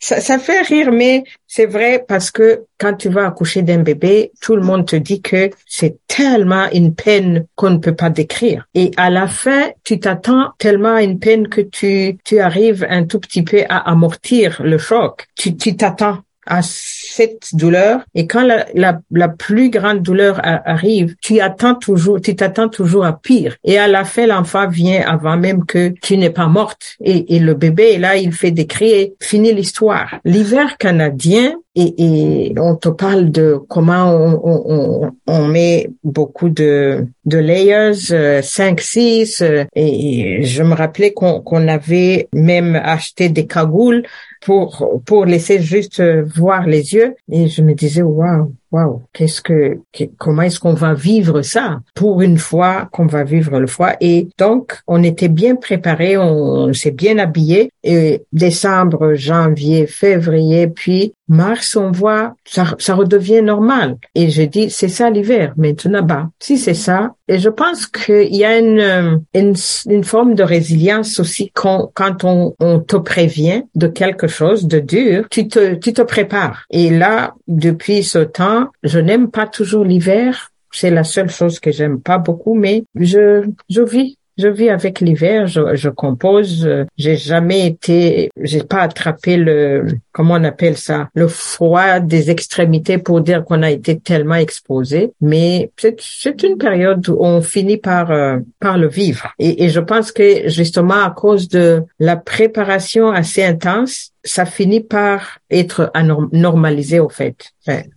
[0.00, 4.32] ça, ça fait rire, mais c'est vrai parce que quand tu vas accoucher d'un bébé,
[4.40, 8.66] tout le monde te dit que c'est tellement une peine qu'on ne peut pas décrire.
[8.74, 13.04] Et à la fin, tu t'attends tellement à une peine que tu, tu arrives un
[13.04, 15.26] tout petit peu à amortir le choc.
[15.36, 21.14] Tu, tu t'attends à cette douleur et quand la, la, la plus grande douleur arrive,
[21.22, 23.56] tu attends toujours, tu t'attends toujours à pire.
[23.64, 26.96] Et à la fin, l'enfant vient avant même que tu n'es pas morte.
[27.00, 30.20] Et, et le bébé, là, il fait des cris finit l'histoire.
[30.24, 37.06] L'hiver canadien, et, et, on te parle de comment on, on, on met beaucoup de,
[37.24, 43.30] de layers, 5, euh, 6, euh, et je me rappelais qu'on qu'on avait même acheté
[43.30, 44.02] des cagoules
[44.44, 47.14] pour pour laisser juste euh, voir les yeux.
[47.30, 49.78] Et je me disais waouh waouh, qu'est-ce que,
[50.18, 51.80] comment est-ce qu'on va vivre ça?
[51.94, 56.72] Pour une fois qu'on va vivre le froid Et donc, on était bien préparé, on,
[56.72, 57.70] s'est bien habillé.
[57.84, 63.96] Et décembre, janvier, février, puis mars, on voit, ça, redevient normal.
[64.14, 66.02] Et je dis, c'est ça l'hiver maintenant.
[66.02, 69.54] Bah, si c'est ça, et je pense qu'il y a une, une,
[69.88, 74.78] une, forme de résilience aussi quand, quand on, on te prévient de quelque chose de
[74.78, 76.64] dur, tu te, tu te prépares.
[76.70, 80.50] Et là, depuis ce temps, je n'aime pas toujours l'hiver.
[80.70, 85.00] C'est la seule chose que j'aime pas beaucoup, mais je, je vis je vis avec
[85.00, 86.68] l'hiver, je, je compose.
[86.96, 92.98] J'ai jamais été, j'ai pas attrapé le, comment on appelle ça, le froid des extrémités
[92.98, 95.12] pour dire qu'on a été tellement exposé.
[95.20, 99.32] Mais c'est une période où on finit par euh, par le vivre.
[99.38, 104.80] Et, et je pense que justement à cause de la préparation assez intense, ça finit
[104.80, 105.92] par être
[106.32, 107.52] normalisé au fait.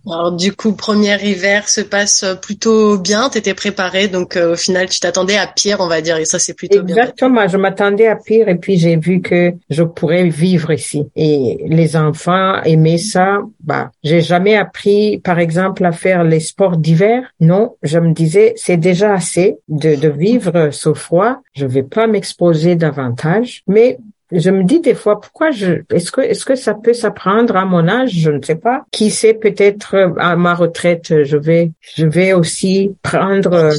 [0.06, 3.28] Alors du coup, premier hiver se passe plutôt bien.
[3.28, 6.38] T'étais préparé, donc euh, au final, tu t'attendais à pire, on va dire, et ça
[6.38, 6.96] c'est plutôt bien.
[6.96, 11.04] Exactement, je m'attendais à pire, et puis j'ai vu que je pourrais vivre ici.
[11.16, 13.38] Et les enfants aimaient ça.
[13.60, 17.22] Bah, j'ai jamais appris, par exemple, à faire les sports d'hiver.
[17.40, 21.38] Non, je me disais, c'est déjà assez de, de vivre ce froid.
[21.54, 23.98] Je vais pas m'exposer davantage, mais
[24.32, 27.64] je me dis des fois pourquoi je est-ce que est-ce que ça peut s'apprendre à
[27.64, 28.10] mon âge?
[28.10, 28.84] Je ne sais pas.
[28.90, 33.72] Qui sait peut-être euh, à ma retraite je vais je vais aussi prendre euh,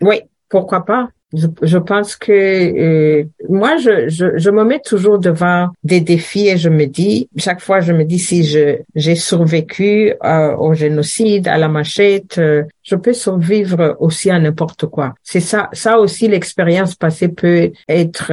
[0.00, 0.22] oui
[0.54, 1.08] pourquoi pas.
[1.32, 6.46] Je, je pense que euh, moi, je, je, je, me mets toujours devant des défis
[6.46, 10.74] et je me dis, chaque fois, je me dis si je j'ai survécu euh, au
[10.74, 15.14] génocide, à la machette, euh, je peux survivre aussi à n'importe quoi.
[15.22, 18.32] C'est ça, ça aussi, l'expérience passée peut être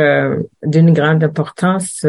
[0.63, 2.05] d'une grande importance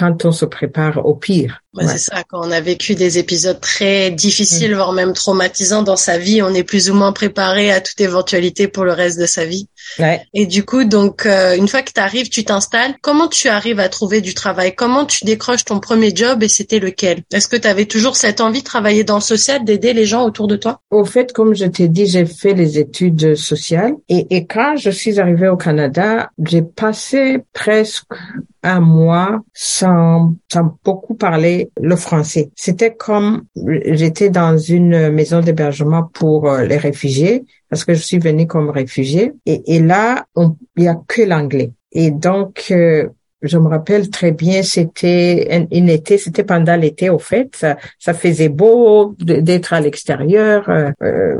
[0.00, 1.60] quand on se prépare au pire.
[1.78, 4.74] C'est ça, quand on a vécu des épisodes très difficiles, mm.
[4.74, 8.66] voire même traumatisants dans sa vie, on est plus ou moins préparé à toute éventualité
[8.66, 9.68] pour le reste de sa vie.
[9.98, 10.22] Ouais.
[10.34, 12.94] Et du coup, donc, euh, une fois que tu arrives, tu t'installes.
[13.02, 14.74] Comment tu arrives à trouver du travail?
[14.74, 17.22] Comment tu décroches ton premier job et c'était lequel?
[17.32, 20.24] Est-ce que tu avais toujours cette envie de travailler dans le social, d'aider les gens
[20.24, 20.80] autour de toi?
[20.90, 24.90] Au fait, comme je t'ai dit, j'ai fait les études sociales et, et quand je
[24.90, 28.06] suis arrivée au Canada, j'ai passé presque
[28.62, 32.50] un mois sans, sans beaucoup parler le français.
[32.56, 33.44] C'était comme
[33.84, 38.70] j'étais dans une maison d'hébergement pour euh, les réfugiés parce que je suis venue comme
[38.70, 40.26] réfugié et, et là
[40.76, 41.72] il y a que l'anglais.
[41.92, 43.08] Et donc euh,
[43.42, 48.14] je me rappelle très bien, c'était un, été, c'était pendant l'été au fait, ça, ça
[48.14, 50.68] faisait beau d'être à l'extérieur.
[50.68, 51.36] Euh, euh,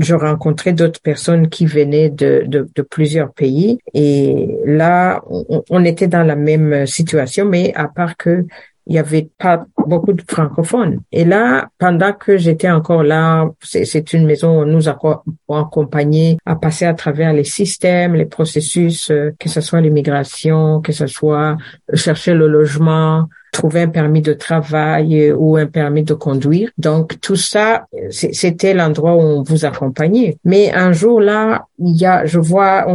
[0.00, 5.84] je rencontrais d'autres personnes qui venaient de, de, de, plusieurs pays et là, on, on,
[5.84, 8.46] était dans la même situation, mais à part que
[8.88, 11.00] il y avait pas beaucoup de francophones.
[11.12, 15.20] Et là, pendant que j'étais encore là, c'est une maison où nous avons
[15.50, 20.92] accompagné à passer à travers les systèmes, les processus, euh, que ce soit l'immigration, que
[20.92, 21.58] ce soit
[21.94, 26.70] chercher le logement, trouver un permis de travail ou un permis de conduire.
[26.78, 30.36] Donc tout ça, c'était l'endroit où on vous accompagnait.
[30.44, 32.86] Mais un jour là, il y a, je vois,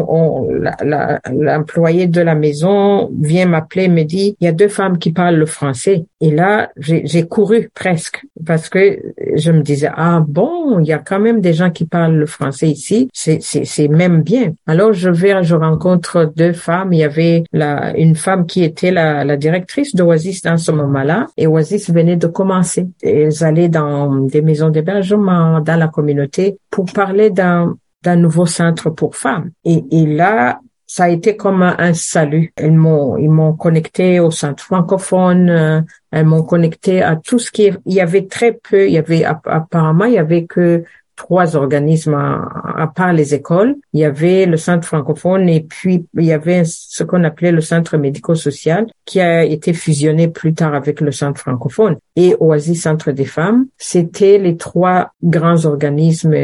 [1.31, 5.35] l'employé de la maison vient m'appeler, me dit, il y a deux femmes qui parlent
[5.35, 6.05] le français.
[6.19, 8.99] Et là, j'ai couru presque parce que
[9.35, 12.25] je me disais, ah bon, il y a quand même des gens qui parlent le
[12.25, 13.09] français ici.
[13.13, 14.53] C'est même bien.
[14.67, 16.93] Alors je vais, je rencontre deux femmes.
[16.93, 21.27] Il y avait la, une femme qui était la, la directrice d'Oasis dans ce moment-là
[21.37, 22.87] et Oasis venait de commencer.
[23.01, 28.89] Ils allaient dans des maisons d'hébergement, dans la communauté pour parler d'un d'un nouveau centre
[28.89, 29.51] pour femmes.
[29.63, 32.53] Et, et là, ça a été comme un, salut.
[32.61, 37.49] Ils m'ont, ils m'ont connecté au centre francophone, euh, elles m'ont connecté à tout ce
[37.49, 40.83] qui, il y avait très peu, il y avait, apparemment, il y avait que
[41.23, 43.75] trois organismes à, part les écoles.
[43.93, 47.61] Il y avait le centre francophone et puis il y avait ce qu'on appelait le
[47.61, 53.11] centre médico-social qui a été fusionné plus tard avec le centre francophone et Oasis Centre
[53.11, 53.67] des femmes.
[53.77, 56.35] C'était les trois grands organismes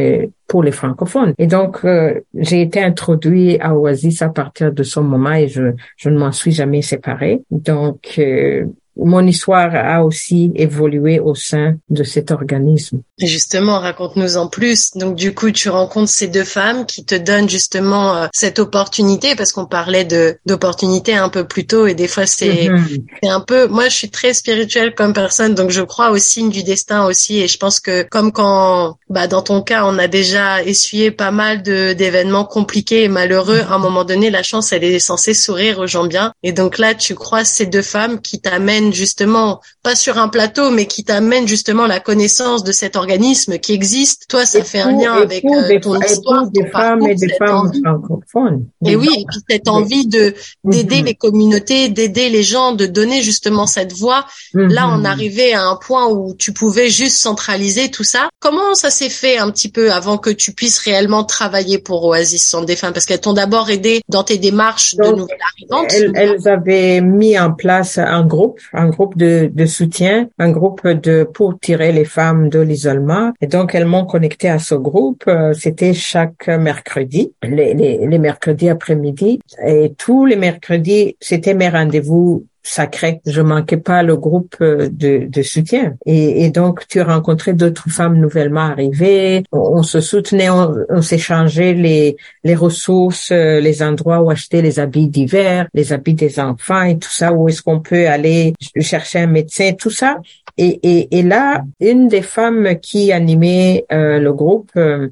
[0.48, 1.34] pour les francophones.
[1.38, 5.74] Et donc, euh, j'ai été introduit à Oasis à partir de ce moment et je,
[5.98, 7.44] je ne m'en suis jamais séparée.
[7.52, 8.66] Donc, euh,
[8.96, 13.02] mon histoire a aussi évolué au sein de cet organisme.
[13.20, 14.92] Justement, raconte-nous en plus.
[14.96, 19.36] Donc du coup, tu rencontres ces deux femmes qui te donnent justement euh, cette opportunité
[19.36, 23.04] parce qu'on parlait de d'opportunité un peu plus tôt et des fois c'est mm-hmm.
[23.22, 26.50] c'est un peu moi je suis très spirituelle comme personne donc je crois au signe
[26.50, 30.08] du destin aussi et je pense que comme quand bah dans ton cas, on a
[30.08, 34.72] déjà essuyé pas mal de d'événements compliqués et malheureux, à un moment donné la chance
[34.72, 38.22] elle est censée sourire aux gens bien et donc là tu crois ces deux femmes
[38.22, 42.96] qui t'amènent justement, pas sur un plateau, mais qui t'amène justement la connaissance de cet
[42.96, 44.26] organisme qui existe.
[44.28, 48.66] Toi, ça fait un lien avec euh, ton histoire, des femmes et des femmes francophones.
[48.86, 51.06] Et oui, et puis cette envie de d'aider mm-hmm.
[51.06, 54.26] les communautés, d'aider les gens, de donner justement cette voix.
[54.54, 58.30] Là, on arrivait à un point où tu pouvais juste centraliser tout ça.
[58.40, 62.56] Comment ça s'est fait un petit peu avant que tu puisses réellement travailler pour Oasis
[62.66, 62.94] des femmes?
[62.94, 65.94] Parce qu'elles t'ont d'abord aidé dans tes démarches de nouvelles arrivantes.
[65.94, 70.88] Elles, elles avaient mis en place un groupe un groupe de, de soutien, un groupe
[70.88, 73.34] de pour tirer les femmes de l'isolement.
[73.42, 75.24] Et donc elles m'ont connecté à ce groupe.
[75.28, 81.70] Euh, c'était chaque mercredi, les, les, les mercredis après-midi, et tous les mercredis, c'était mes
[81.70, 83.22] rendez-vous sacré.
[83.26, 85.96] Je manquais pas le groupe euh, de, de soutien.
[86.06, 89.44] Et, et, donc, tu rencontrais d'autres femmes nouvellement arrivées.
[89.52, 95.08] On, se soutenait, on, s'échangeait les, les ressources, euh, les endroits où acheter les habits
[95.08, 99.28] d'hiver, les habits des enfants et tout ça, où est-ce qu'on peut aller chercher un
[99.28, 100.18] médecin, tout ça.
[100.58, 104.72] Et, et, et là, une des femmes qui animait euh, le groupe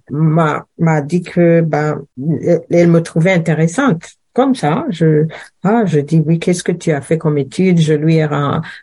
[0.09, 2.01] m'a m'a dit que ben
[2.69, 5.25] elle me trouvait intéressante comme ça, je
[5.63, 7.79] ah, je dis oui, qu'est-ce que tu as fait comme étude?
[7.79, 8.25] Je lui ai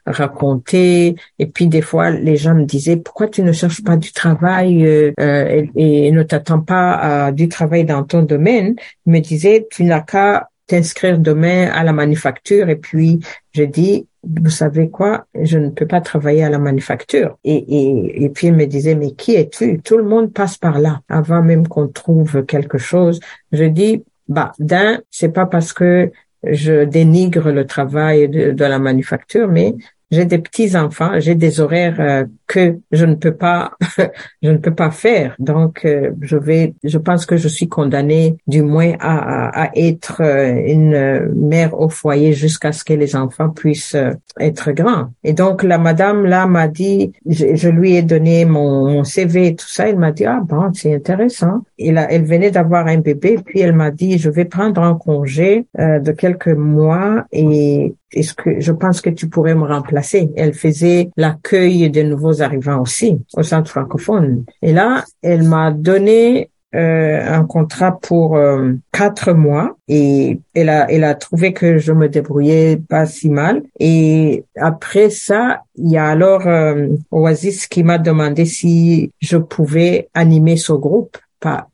[0.04, 1.14] raconté.
[1.38, 4.84] Et puis des fois, les gens me disaient pourquoi tu ne cherches pas du travail
[4.84, 8.74] euh, euh, et, ne t'attends pas à du travail dans ton domaine?
[9.06, 12.68] Il me disait tu n'as qu'à t'inscrire demain à la manufacture.
[12.68, 13.20] Et puis
[13.52, 17.38] je dis vous savez quoi, je ne peux pas travailler à la manufacture.
[17.44, 19.80] Et, et, et puis il me disait, mais qui es-tu?
[19.82, 23.20] Tout le monde passe par là avant même qu'on trouve quelque chose.
[23.52, 26.10] Je dis, bah, d'un, c'est pas parce que
[26.42, 29.74] je dénigre le travail de, de la manufacture, mais
[30.10, 33.72] j'ai des petits enfants, j'ai des horaires euh, que je ne peux pas,
[34.42, 35.34] je ne peux pas faire.
[35.38, 40.20] Donc, euh, je vais, je pense que je suis condamnée, du moins, à, à, être
[40.20, 43.96] euh, une mère au foyer jusqu'à ce que les enfants puissent
[44.38, 45.10] être grands.
[45.22, 49.54] Et donc, la madame là m'a dit, je, lui ai donné mon, mon, CV et
[49.54, 49.88] tout ça.
[49.88, 51.62] Elle m'a dit, ah bon, c'est intéressant.
[51.78, 54.94] Et là, elle venait d'avoir un bébé, puis elle m'a dit, je vais prendre un
[54.94, 60.54] congé de quelques mois et est-ce que je pense que tu pourrais me remplacer Elle
[60.54, 64.44] faisait l'accueil des nouveaux arrivants aussi au centre francophone.
[64.62, 70.90] Et là, elle m'a donné euh, un contrat pour euh, quatre mois et elle a
[70.90, 75.96] elle a trouvé que je me débrouillais pas si mal et après ça il y
[75.96, 81.16] a alors euh, Oasis qui m'a demandé si je pouvais animer ce groupe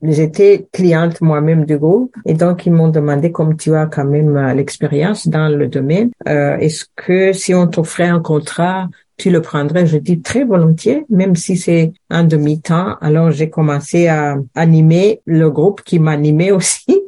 [0.02, 4.36] J'étais cliente moi-même du groupe et donc ils m'ont demandé comme tu as quand même
[4.36, 8.88] euh, l'expérience dans le domaine, euh, est-ce que si on t'offrait un contrat,
[9.20, 9.86] tu le prendrais?
[9.86, 12.96] Je dis très volontiers, même si c'est un demi-temps.
[13.00, 17.00] Alors j'ai commencé à animer le groupe qui m'animait aussi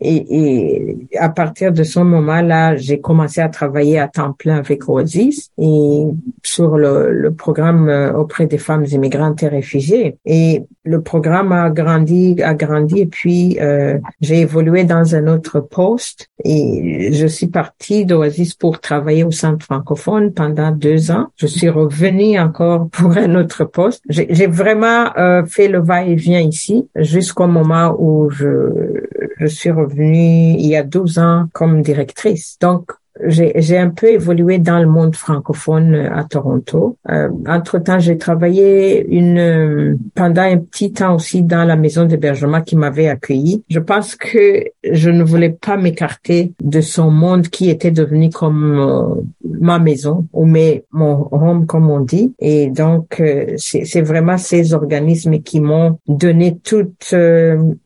[0.00, 4.88] et, et, à partir de ce moment-là, j'ai commencé à travailler à temps plein avec
[4.88, 6.04] Oasis et
[6.42, 10.16] sur le, le, programme euh, auprès des femmes immigrantes et réfugiées.
[10.24, 15.60] Et le programme a grandi, a grandi et puis euh, j'ai évolué dans un autre
[15.60, 21.28] poste et je suis partie d'Oasis pour travailler au centre francophone pendant deux ans.
[21.36, 24.02] Je suis revenue encore pour un autre poste.
[24.08, 29.04] J'ai vraiment euh, fait le va-et-vient ici jusqu'au moment où je,
[29.38, 32.56] je suis revenue il y a 12 ans comme directrice.
[32.60, 32.92] Donc,
[33.26, 36.96] j'ai un peu évolué dans le monde francophone euh, à Toronto.
[37.08, 42.60] Euh, entre-temps, j'ai travaillé une euh, pendant un petit temps aussi dans la maison d'hébergement
[42.62, 43.62] qui m'avait accueilli.
[43.68, 49.22] Je pense que je ne voulais pas m'écarter de son monde qui était devenu comme
[49.44, 52.34] ma maison ou mes, mon home comme on dit.
[52.38, 53.22] Et donc,
[53.56, 57.14] c'est vraiment ces organismes qui m'ont donné toutes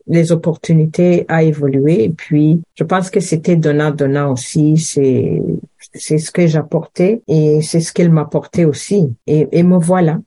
[0.06, 2.04] les opportunités à évoluer.
[2.04, 4.76] Et puis, je pense que c'était donnant-donnant aussi.
[4.76, 5.42] C'est
[5.94, 9.04] c'est ce que j'apportais et c'est ce qu'elle m'apportait aussi.
[9.26, 10.18] Et, et me voilà.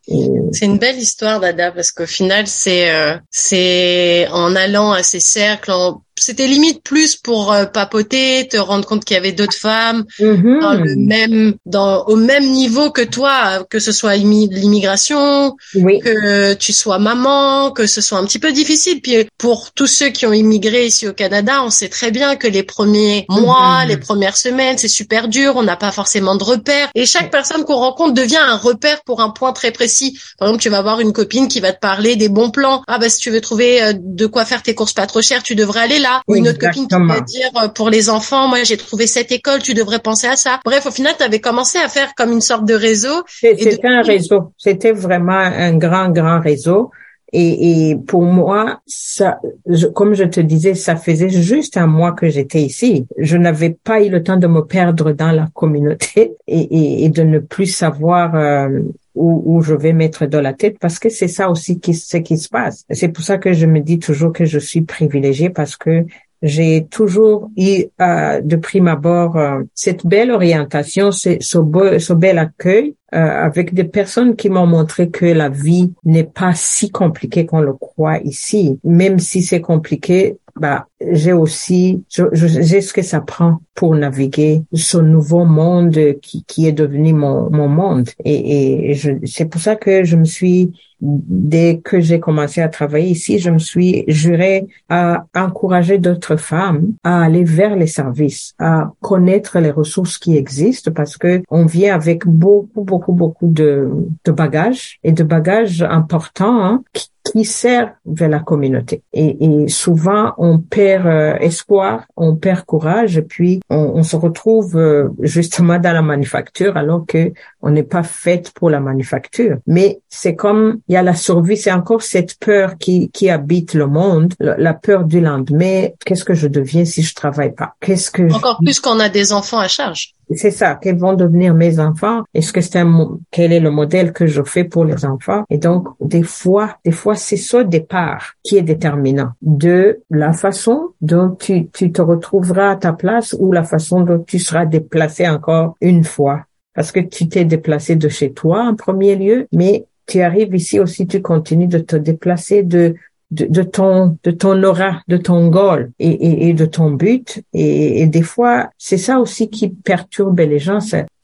[0.52, 5.20] C'est une belle histoire, Dada, parce qu'au final, c'est euh, c'est en allant à ces
[5.20, 9.56] cercles, en c'était limite plus pour euh, papoter, te rendre compte qu'il y avait d'autres
[9.56, 10.60] femmes Mhm.
[10.62, 16.00] dans le même, dans au même niveau que toi, que ce soit immi- l'immigration, Oui.
[16.00, 19.00] que tu sois maman, que ce soit un petit peu difficile.
[19.02, 22.48] Puis pour tous ceux qui ont immigré ici au Canada, on sait très bien que
[22.48, 23.90] les premiers mois, Mhm.
[23.90, 25.47] les premières semaines, c'est super dur.
[25.56, 26.90] On n'a pas forcément de repères.
[26.96, 30.20] Et chaque personne qu'on rencontre devient un repère pour un point très précis.
[30.38, 32.84] Par exemple, tu vas avoir une copine qui va te parler des bons plans.
[32.88, 35.44] Ah bah si tu veux trouver euh, de quoi faire tes courses pas trop chères,
[35.44, 36.22] tu devrais aller là.
[36.28, 39.08] Ou une autre copine qui va te dire euh, pour les enfants, moi j'ai trouvé
[39.08, 40.60] cette école, tu devrais penser à ça.
[40.66, 43.24] Bref, au final, tu avais commencé à faire comme une sorte de réseau.
[43.28, 44.54] C'était un réseau.
[44.58, 46.92] C'était vraiment un grand, grand réseau.
[47.34, 52.14] Et, et pour moi, ça, je- comme je te disais, ça faisait juste un mois
[52.14, 53.06] que j'étais ici.
[53.18, 57.10] Je n'avais pas eu le temps de me perdre dans la communauté et, et, et
[57.10, 58.80] de ne plus savoir euh,
[59.16, 62.18] où, où je vais mettre de la tête parce que c'est ça aussi qui, ce
[62.18, 62.86] qui se passe.
[62.92, 66.06] C'est pour ça que je me dis toujours que je suis privilégiée parce que
[66.42, 72.14] j'ai toujours eu euh, de prime abord euh, cette belle orientation, c'est ce, beau, ce
[72.14, 76.92] bel accueil euh, avec des personnes qui m'ont montré que la vie n'est pas si
[76.92, 78.80] compliquée qu'on le croit ici.
[78.84, 83.96] Même si c'est compliqué, bah j'ai aussi je- je- j'ai ce que ça prend pour
[83.96, 88.10] naviguer ce nouveau monde qui, qui est devenu mon, mon monde.
[88.26, 88.96] Et, et
[89.26, 93.52] c'est pour ça que je me suis dès que j'ai commencé à travailler ici, je
[93.52, 99.70] me suis juré à encourager d'autres femmes à aller vers les services, à connaître les
[99.70, 103.90] ressources qui existent parce que on vient avec beaucoup, beaucoup, beaucoup de,
[104.26, 109.04] de bagages et de bagages importants hein, qui, qui servent vers la communauté.
[109.14, 114.16] Et, et souvent, on perd euh, espoir, on perd courage, et puis on, on se
[114.16, 117.32] retrouve euh, justement dans la manufacture alors que
[117.62, 119.58] on n'est pas faite pour la manufacture.
[119.68, 123.74] Mais c'est comme il y a la survie, c'est encore cette peur qui, qui habite
[123.74, 125.88] le monde, la, peur du lendemain.
[126.06, 127.74] Qu'est-ce que je deviens si je travaille pas?
[127.82, 130.14] Qu'est-ce que Encore plus qu'on a des enfants à charge.
[130.36, 132.24] C'est ça, quels vont devenir mes enfants.
[132.34, 135.44] Est-ce que c'est un quel est le modèle que je fais pour les enfants?
[135.50, 140.90] Et donc des fois, des fois c'est ce départ qui est déterminant de la façon
[141.02, 145.28] dont tu, tu te retrouveras à ta place ou la façon dont tu seras déplacé
[145.28, 146.46] encore une fois.
[146.74, 150.80] Parce que tu t'es déplacé de chez toi en premier lieu, mais tu arrives ici
[150.80, 152.96] aussi, tu continues de te déplacer de
[153.32, 157.44] de, ton de ton aura, de ton goal et, et, de ton but.
[157.54, 160.80] Et des fois, c'est ça aussi qui perturbe les gens.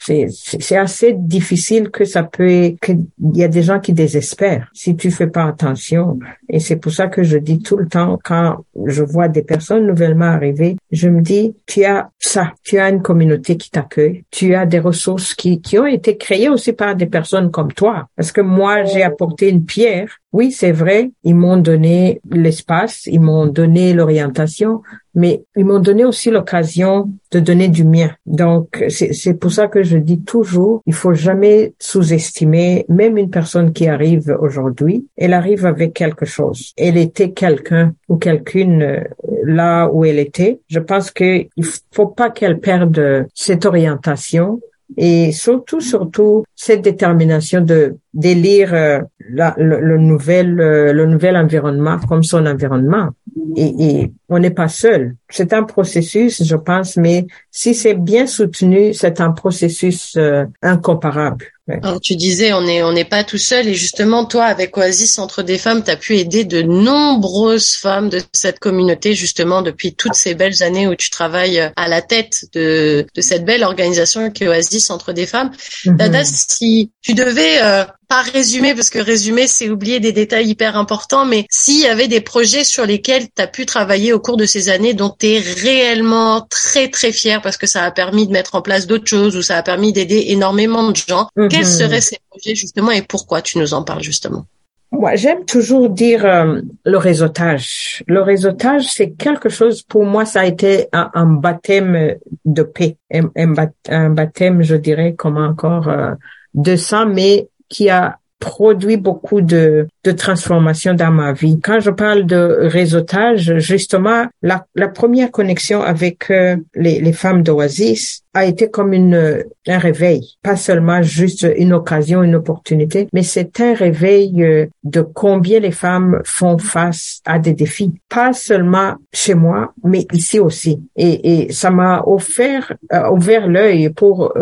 [0.06, 4.95] C'est assez difficile que ça peut que il y a des gens qui désespèrent si
[4.95, 6.20] tu fais pas attention.
[6.49, 9.88] Et c'est pour ça que je dis tout le temps quand je vois des personnes
[9.88, 14.56] nouvellement arrivées, je me dis tu as ça, tu as une communauté qui t'accueille, tu
[14.56, 18.08] as des ressources qui qui ont été créées aussi par des personnes comme toi.
[18.16, 20.10] Parce que moi, j'ai apporté une pierre.
[20.32, 24.82] Oui, c'est vrai, ils m'ont donné l'espace, ils m'ont donné l'orientation,
[25.16, 28.11] mais ils m'ont donné aussi l'occasion de donner du mien.
[28.26, 33.74] Donc, c'est pour ça que je dis toujours, il faut jamais sous-estimer même une personne
[33.74, 35.07] qui arrive aujourd'hui.
[35.18, 36.74] Elle arrive avec quelque chose.
[36.78, 38.99] Elle était quelqu'un ou quelqu'une euh,
[39.43, 40.59] là où elle était.
[40.68, 44.59] Je pense que il faut pas qu'elle perde cette orientation
[44.97, 51.97] et surtout, surtout, cette détermination de d'élire euh, le, le nouvel euh, le nouvel environnement
[52.07, 53.09] comme son environnement.
[53.55, 55.15] Et, et on n'est pas seul.
[55.29, 61.45] C'est un processus, je pense, mais si c'est bien soutenu, c'est un processus euh, incomparable.
[61.68, 61.80] Ouais.
[61.82, 65.43] Alors, tu disais, on n'est on pas tout seul et justement, toi, avec Oasis Centre
[65.43, 70.16] des femmes, tu as pu aider de nombreuses femmes de cette communauté justement depuis toutes
[70.16, 74.43] ces belles années où tu travailles à la tête de, de cette belle organisation qui
[74.43, 75.51] est Oasis Centre des femmes.
[75.86, 75.95] Mhm.
[75.95, 80.78] Dada, si tu devais euh, pas résumer, parce que résumer, c'est oublier des détails hyper
[80.78, 84.38] importants, mais s'il y avait des projets sur lesquels tu as pu travailler au cours
[84.38, 88.28] de ces années dont tu es réellement très très fier parce que ça a permis
[88.28, 91.47] de mettre en place d'autres choses ou ça a permis d'aider énormément de gens, Mhm.
[91.47, 94.45] quels seraient ces projets justement et pourquoi tu nous en parles justement?
[94.91, 98.03] Moi, j'aime toujours dire euh, le réseautage.
[98.05, 102.97] Le réseautage, c'est quelque chose, pour moi, ça a été un, un baptême de paix,
[103.11, 106.11] un baptême, je dirais, comme encore euh,
[106.53, 111.61] de sang, mais qui a produit beaucoup de, de transformations dans ma vie.
[111.63, 112.41] Quand je parle de
[112.80, 118.91] réseautage, justement, la, la première connexion avec euh, les, les femmes d'Oasis a été comme
[118.91, 124.65] une, un réveil, pas seulement juste une occasion, une opportunité, mais c'est un réveil euh,
[124.84, 130.39] de combien les femmes font face à des défis, pas seulement chez moi, mais ici
[130.39, 130.82] aussi.
[130.97, 134.34] Et, et ça m'a offert, euh, ouvert l'œil pour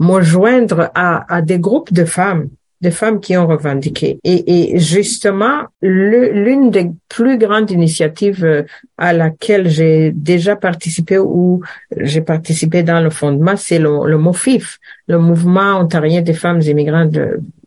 [0.00, 2.48] me joindre à, à des groupes de femmes
[2.80, 4.18] des femmes qui ont revendiqué.
[4.24, 8.62] Et, et justement, l'une des plus grandes initiatives euh,
[8.96, 11.62] à laquelle j'ai déjà participé ou
[11.96, 17.18] j'ai participé dans le fondement, c'est le, le MOFIF, le Mouvement ontarien des femmes immigrantes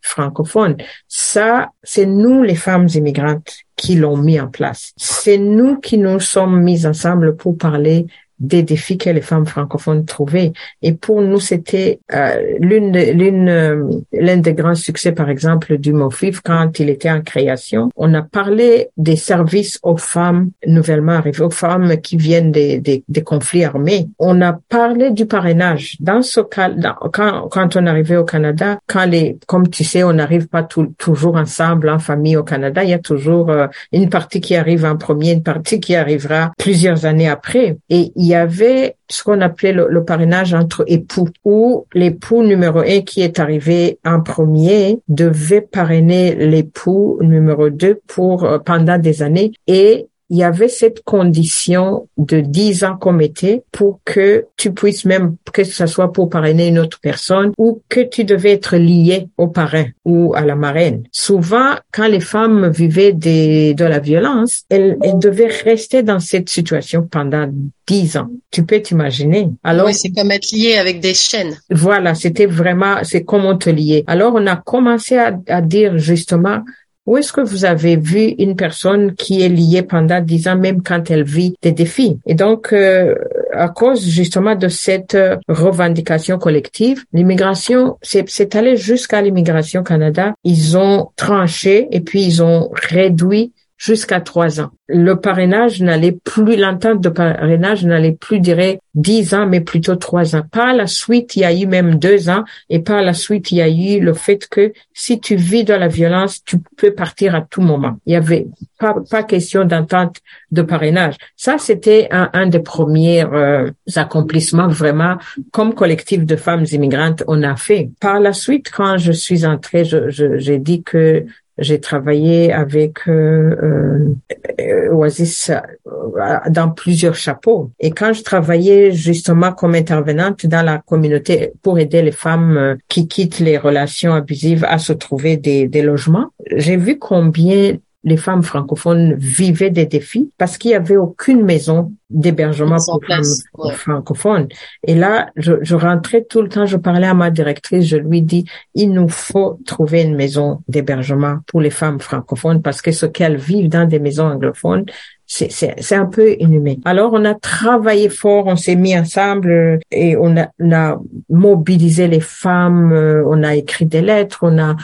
[0.02, 0.78] francophones.
[1.08, 4.94] Ça, c'est nous les femmes immigrantes qui l'ont mis en place.
[4.98, 8.06] C'est nous qui nous sommes mis ensemble pour parler
[8.42, 10.52] des défis que les femmes francophones trouvaient.
[10.82, 15.94] Et pour nous, c'était euh, l'une l'une euh, l'un des grands succès, par exemple, du
[15.94, 17.90] MOFIF quand il était en création.
[17.96, 23.04] On a parlé des services aux femmes nouvellement arrivées, aux femmes qui viennent des, des,
[23.08, 24.10] des conflits armés.
[24.18, 25.98] On a parlé du parrainage.
[26.00, 26.72] Dans ce cas,
[27.14, 31.36] quand, quand on arrivait au Canada, quand les, comme tu sais, on n'arrive pas toujours
[31.36, 34.98] ensemble en famille au Canada, il y a toujours euh, une partie qui arrive en
[34.98, 37.78] premier, une partie qui arrivera plusieurs années après.
[37.90, 43.22] Et y avait ce qu'on appelait le, parrainage entre époux, où l'époux numéro un qui
[43.22, 50.08] est arrivé en premier devait parrainer l'époux numéro deux pour euh, pendant des années et
[50.32, 55.36] il y avait cette condition de 10 ans qu'on mettait pour que tu puisses même,
[55.52, 59.50] que ce soit pour parrainer une autre personne ou que tu devais être lié au
[59.50, 61.04] parrain ou à la marraine.
[61.12, 66.50] Souvent, quand les femmes vivaient des, de la violence, elles, elles devaient rester dans cette
[66.50, 67.50] situation pendant
[67.88, 68.30] 10 ans.
[68.52, 69.50] Tu peux t'imaginer.
[69.66, 69.88] Alors.
[69.88, 71.58] Oui, c'est comme être lié avec des chaînes.
[71.70, 74.06] Voilà, c'était vraiment, c'est comme on te liait.
[74.08, 76.62] Alors, on a commencé à, à dire justement,
[77.06, 80.84] où est-ce que vous avez vu une personne qui est liée pendant dix ans, même
[80.84, 82.20] quand elle vit des défis?
[82.26, 83.16] Et donc, euh,
[83.54, 90.34] à cause justement de cette euh, revendication collective, l'immigration, c'est allé jusqu'à l'immigration Canada.
[90.44, 93.52] Ils ont tranché et puis ils ont réduit
[93.82, 94.70] jusqu'à trois ans.
[94.88, 100.36] Le parrainage n'allait plus, l'entente de parrainage n'allait plus durer dix ans, mais plutôt trois
[100.36, 100.44] ans.
[100.52, 103.58] Par la suite, il y a eu même deux ans, et par la suite, il
[103.58, 107.34] y a eu le fait que si tu vis dans la violence, tu peux partir
[107.34, 107.98] à tout moment.
[108.06, 108.46] Il y avait
[108.78, 110.18] pas, pas question d'entente
[110.52, 111.16] de parrainage.
[111.36, 115.16] Ça, c'était un, un des premiers euh, accomplissements vraiment
[115.52, 117.90] comme collectif de femmes immigrantes on a fait.
[118.00, 121.26] Par la suite, quand je suis entrée, j'ai je, dit que
[121.62, 124.16] j'ai travaillé avec euh,
[124.60, 127.72] euh, Oasis euh, dans plusieurs chapeaux.
[127.80, 132.76] Et quand je travaillais justement comme intervenante dans la communauté pour aider les femmes euh,
[132.90, 138.18] qui quittent les relations abusives à se trouver des, des logements, j'ai vu combien les
[138.18, 144.48] femmes francophones vivaient des défis parce qu'il y avait aucune maison d'hébergement pour femmes francophones.
[144.86, 148.22] Et là, je, je, rentrais tout le temps, je parlais à ma directrice, je lui
[148.22, 153.06] dis, il nous faut trouver une maison d'hébergement pour les femmes francophones parce que ce
[153.06, 154.86] qu'elles vivent dans des maisons anglophones,
[155.32, 156.76] c'est un peu inhumain.
[156.84, 161.00] Alors, on a travaillé fort, on s'est mis ensemble euh, et on a, on a
[161.30, 164.76] mobilisé les femmes, euh, on a écrit des lettres, on a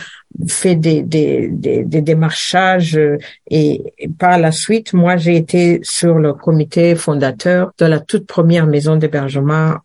[0.47, 3.17] fait des, des, des, des démarchages euh,
[3.49, 8.67] et, par la suite, moi, j'ai été sur le comité fondateur de la toute première
[8.67, 9.75] maison d'hébergement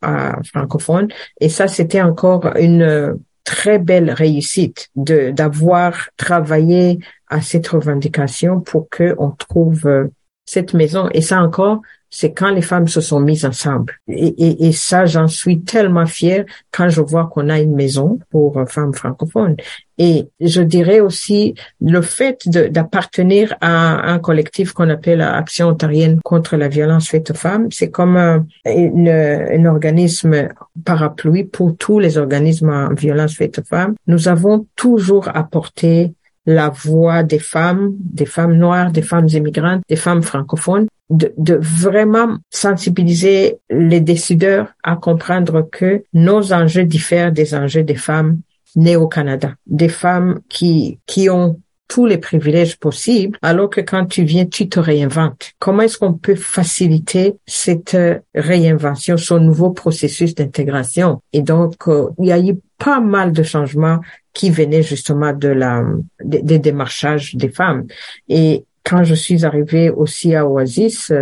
[0.52, 1.08] francophone
[1.40, 8.88] et ça, c'était encore une très belle réussite de d'avoir travaillé à cette revendication pour
[8.88, 10.10] que on trouve
[10.44, 11.08] cette maison.
[11.12, 11.80] Et ça encore,
[12.14, 13.94] c'est quand les femmes se sont mises ensemble.
[14.06, 18.92] Et, ça, j'en suis tellement fière quand je vois qu'on a une maison pour femmes
[18.92, 19.56] francophones.
[19.96, 26.56] Et je dirais aussi le fait d'appartenir à un collectif qu'on appelle Action ontarienne contre
[26.56, 30.48] la violence faite aux femmes, c'est comme un, un organisme
[30.84, 33.94] parapluie pour tous les organismes en violence faite aux femmes.
[34.06, 36.12] Nous avons toujours apporté
[36.46, 41.58] la voix des femmes, des femmes noires, des femmes immigrantes, des femmes francophones, de, de,
[41.60, 48.40] vraiment sensibiliser les décideurs à comprendre que nos enjeux diffèrent des enjeux des femmes
[48.76, 51.60] nées au Canada, des femmes qui, qui ont
[51.92, 55.52] tous les privilèges possibles, alors que quand tu viens, tu te réinventes.
[55.58, 57.98] Comment est-ce qu'on peut faciliter cette
[58.34, 61.20] réinvention, ce nouveau processus d'intégration?
[61.34, 64.00] Et donc, euh, il y a eu pas mal de changements
[64.32, 65.84] qui venaient justement de la
[66.24, 67.86] des, démarchages des femmes.
[68.28, 71.12] Et quand je suis arrivée aussi à Oasis,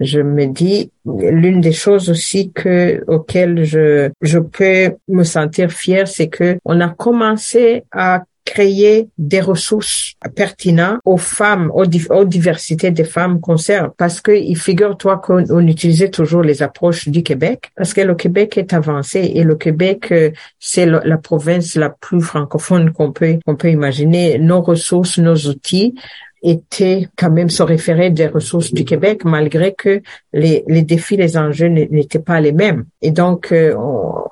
[0.00, 6.08] je me dis l'une des choses aussi que auxquelles je je peux me sentir fière,
[6.08, 13.04] c'est que on a commencé à créer des ressources pertinentes aux femmes, aux, diversités des
[13.04, 13.92] femmes sert.
[13.96, 18.72] Parce que figure-toi qu'on utilisait toujours les approches du Québec, parce que le Québec est
[18.72, 23.70] avancé et le Québec, euh, c'est la province la plus francophone qu'on peut, qu'on peut
[23.70, 24.38] imaginer.
[24.38, 25.94] Nos ressources, nos outils,
[26.42, 31.36] étaient quand même se référer des ressources du Québec, malgré que les, les défis, les
[31.36, 32.84] enjeux n'étaient pas les mêmes.
[33.00, 33.74] Et donc, euh,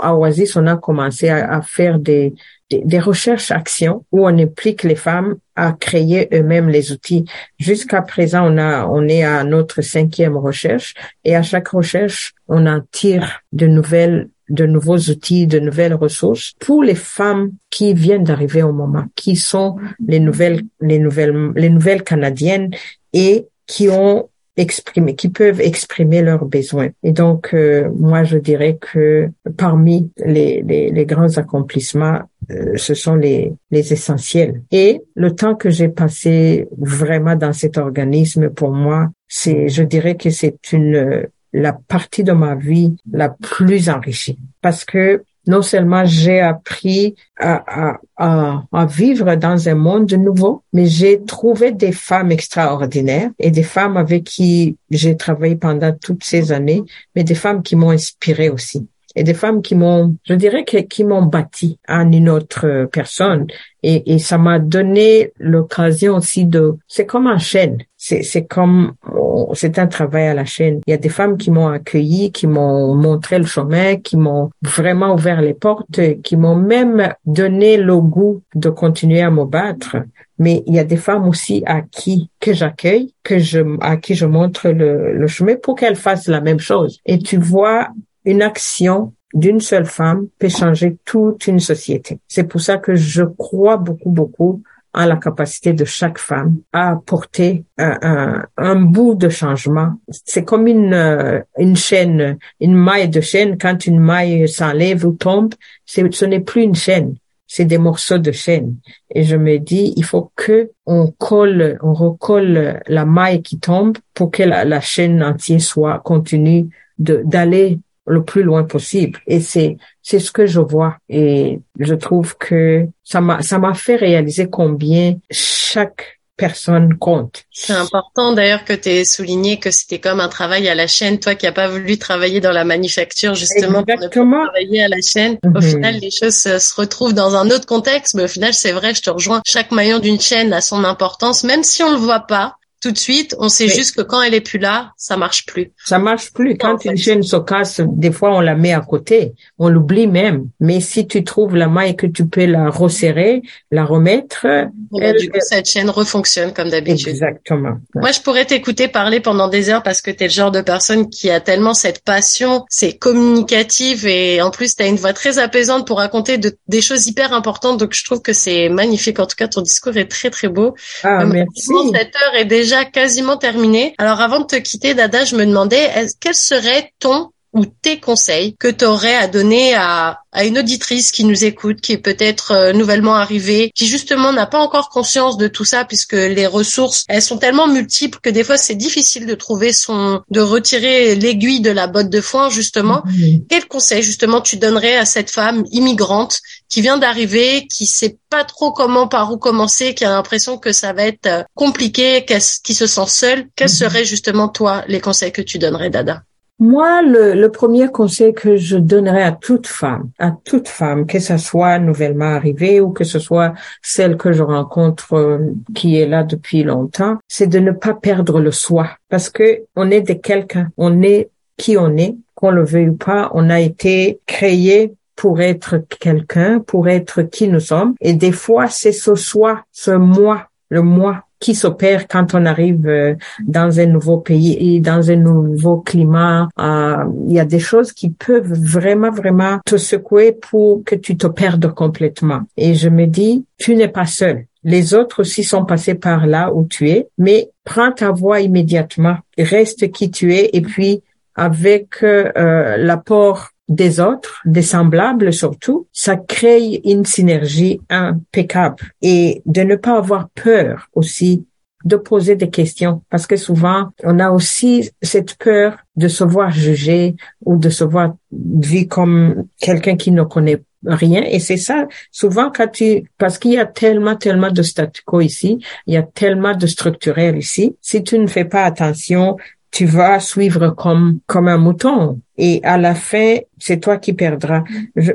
[0.00, 2.34] à Oasis, on a commencé à, à faire des,
[2.70, 7.24] des, recherches-actions où on implique les femmes à créer eux-mêmes les outils.
[7.58, 10.94] Jusqu'à présent, on a, on est à notre cinquième recherche
[11.24, 16.54] et à chaque recherche, on en tire de nouvelles de nouveaux outils, de nouvelles ressources
[16.58, 21.70] pour les femmes qui viennent d'arriver au moment, qui sont les nouvelles, les nouvelles, les
[21.70, 22.70] nouvelles canadiennes
[23.12, 24.29] et qui ont
[24.60, 26.90] exprimer, qui peuvent exprimer leurs besoins.
[27.02, 32.94] Et donc, euh, moi, je dirais que parmi les, les, les grands accomplissements, euh, ce
[32.94, 34.62] sont les, les essentiels.
[34.70, 40.16] Et le temps que j'ai passé vraiment dans cet organisme, pour moi, c'est, je dirais
[40.16, 46.04] que c'est une la partie de ma vie la plus enrichie parce que non seulement
[46.04, 52.30] j'ai appris à, à, à, vivre dans un monde nouveau, mais j'ai trouvé des femmes
[52.30, 56.82] extraordinaires et des femmes avec qui j'ai travaillé pendant toutes ces années,
[57.14, 58.86] mais des femmes qui m'ont inspiré aussi
[59.16, 63.46] et des femmes qui m'ont, je dirais, qui m'ont bâti en une autre personne.
[63.82, 67.78] Et, et ça m'a donné l'occasion aussi de, c'est comme en chaîne.
[68.02, 70.80] C'est, comme, oh, c'est un travail à la chaîne.
[70.86, 74.48] Il y a des femmes qui m'ont accueilli, qui m'ont montré le chemin, qui m'ont
[74.62, 79.98] vraiment ouvert les portes, qui m'ont même donné le goût de continuer à me battre.
[80.38, 84.14] Mais il y a des femmes aussi à qui que j'accueille, que je, à qui
[84.14, 87.00] je montre le, le chemin pour qu'elles fassent la même chose.
[87.04, 87.88] Et tu vois,
[88.24, 92.18] une action d'une seule femme peut changer toute une société.
[92.28, 96.92] C'est pour ça que je crois beaucoup, beaucoup en la capacité de chaque femme à
[96.92, 99.94] apporter un, un, bout de changement.
[100.10, 103.56] C'est comme une, euh, une chaîne, une maille de chaîne.
[103.56, 105.54] Quand une maille s'enlève ou tombe,
[105.86, 107.14] ce n'est plus une chaîne,
[107.46, 108.76] c'est des morceaux de chaîne.
[109.14, 113.96] Et je me dis, il faut que on colle, on recolle la maille qui tombe
[114.14, 116.68] pour que la, la chaîne entière soit continue
[116.98, 117.78] d'aller
[118.10, 119.20] le plus loin possible.
[119.26, 123.74] Et c'est c'est ce que je vois et je trouve que ça m'a ça m'a
[123.74, 127.44] fait réaliser combien chaque personne compte.
[127.52, 131.20] C'est important d'ailleurs que tu aies souligné que c'était comme un travail à la chaîne,
[131.20, 134.38] toi qui n'as pas voulu travailler dans la manufacture justement Exactement.
[134.38, 135.36] pour travailler à la chaîne.
[135.44, 135.62] Au mhm.
[135.62, 139.02] final, les choses se retrouvent dans un autre contexte, mais au final, c'est vrai, je
[139.02, 139.42] te rejoins.
[139.46, 142.98] Chaque maillon d'une chaîne a son importance, même si on le voit pas tout de
[142.98, 143.36] suite.
[143.38, 145.72] On sait juste que quand elle est plus là, ça marche plus.
[145.84, 146.56] Ça marche plus.
[146.56, 150.48] Quand une chaîne se casse, des fois on la met à côté, on l'oublie même.
[150.60, 155.16] Mais si tu trouves la maille que tu peux la resserrer, la remettre, elle...
[155.18, 157.08] du coup cette chaîne refonctionne comme d'habitude.
[157.08, 157.78] Exactement.
[157.94, 160.60] Moi, je pourrais t'écouter parler pendant des heures parce que tu es le genre de
[160.60, 165.12] personne qui a tellement cette passion, c'est communicative et en plus tu as une voix
[165.12, 167.78] très apaisante pour raconter des choses hyper importantes.
[167.78, 169.18] Donc je trouve que c'est magnifique.
[169.18, 170.74] En tout cas, ton discours est très très beau.
[171.02, 171.72] Ah, merci.
[171.92, 173.94] Cette heure est déjà quasiment terminé.
[173.98, 175.90] Alors avant de te quitter, Dada, je me demandais
[176.20, 181.10] quel serait ton ou tes conseils que tu aurais à donner à, à une auditrice
[181.10, 185.36] qui nous écoute, qui est peut-être euh, nouvellement arrivée, qui justement n'a pas encore conscience
[185.36, 189.26] de tout ça, puisque les ressources, elles sont tellement multiples que des fois c'est difficile
[189.26, 193.02] de trouver son, de retirer l'aiguille de la botte de foin justement.
[193.48, 198.44] Quel conseil justement tu donnerais à cette femme immigrante qui vient d'arriver, qui sait pas
[198.44, 202.24] trop comment par où commencer, qui a l'impression que ça va être euh, compliqué,
[202.62, 203.48] qui se sent seule?
[203.56, 203.74] Quels mhm.
[203.74, 206.22] seraient justement toi les conseils que tu donnerais, Dada?
[206.60, 211.18] Moi, le, le, premier conseil que je donnerais à toute femme, à toute femme, que
[211.18, 215.38] ce soit nouvellement arrivée ou que ce soit celle que je rencontre euh,
[215.74, 218.90] qui est là depuis longtemps, c'est de ne pas perdre le soi.
[219.08, 222.96] Parce que on est de quelqu'un, on est qui on est, qu'on le veuille ou
[222.96, 227.94] pas, on a été créé pour être quelqu'un, pour être qui nous sommes.
[228.00, 232.86] Et des fois, c'est ce soi, ce moi, le moi qui s'opère quand on arrive
[232.86, 233.14] euh,
[233.46, 236.48] dans un nouveau pays et dans un nouveau climat.
[236.60, 241.16] Euh, il y a des choses qui peuvent vraiment, vraiment te secouer pour que tu
[241.16, 242.42] te perdes complètement.
[242.56, 244.44] Et je me dis, tu n'es pas seul.
[244.62, 249.16] Les autres aussi sont passés par là où tu es, mais prends ta voix immédiatement,
[249.38, 251.02] reste qui tu es et puis
[251.34, 259.62] avec euh, l'apport des autres, des semblables surtout, ça crée une synergie impeccable et de
[259.62, 261.46] ne pas avoir peur aussi
[261.84, 266.50] de poser des questions parce que souvent on a aussi cette peur de se voir
[266.50, 267.14] jugé
[267.46, 271.22] ou de se voir vu comme quelqu'un qui ne connaît rien.
[271.22, 275.20] Et c'est ça, souvent quand tu, parce qu'il y a tellement, tellement de statu quo
[275.20, 277.76] ici, il y a tellement de structurels ici.
[277.80, 279.36] Si tu ne fais pas attention,
[279.70, 282.20] tu vas suivre comme comme un mouton.
[282.36, 284.64] Et à la fin c'est toi qui perdras.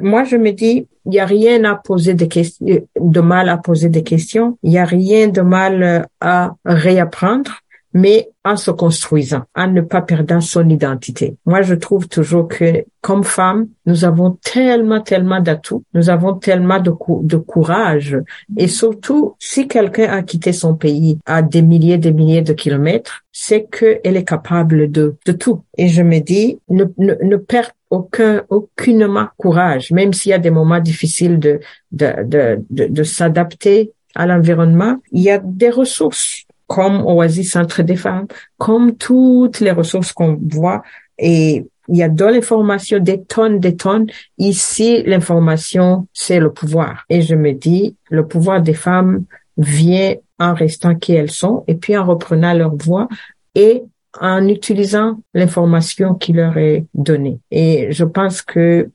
[0.01, 2.65] moi je me dis il y a rien à poser de questions
[2.99, 7.51] de mal à poser des questions, il y a rien de mal à réapprendre
[7.95, 11.37] mais en se construisant, en ne pas perdant son identité.
[11.45, 16.79] Moi, je trouve toujours que comme femme, nous avons tellement, tellement d'atouts, nous avons tellement
[16.79, 16.91] de,
[17.23, 18.17] de courage.
[18.57, 23.23] Et surtout, si quelqu'un a quitté son pays à des milliers, des milliers de kilomètres,
[23.31, 25.63] c'est qu'elle est capable de, de tout.
[25.77, 30.39] Et je me dis, ne, ne, ne perd aucun, aucunement courage, même s'il y a
[30.39, 31.61] des moments difficiles de,
[31.93, 37.95] de, de, de s'adapter à l'environnement, il y a des ressources comme Oasis Centre des
[37.95, 40.81] femmes, comme toutes les ressources qu'on voit.
[41.17, 44.07] Et il y a dans l'information des tonnes, des tonnes.
[44.37, 47.05] Ici, l'information, c'est le pouvoir.
[47.09, 49.25] Et je me dis, le pouvoir des femmes
[49.57, 53.07] vient en restant qui elles sont et puis en reprenant leur voix
[53.53, 53.83] et
[54.19, 57.39] en utilisant l'information qui leur est donnée.
[57.51, 58.89] Et je pense que euh,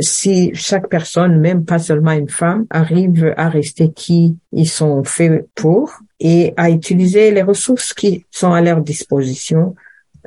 [0.00, 5.48] si chaque personne, même pas seulement une femme, arrive à rester qui ils sont faits
[5.54, 9.74] pour et à utiliser les ressources qui sont à leur disposition,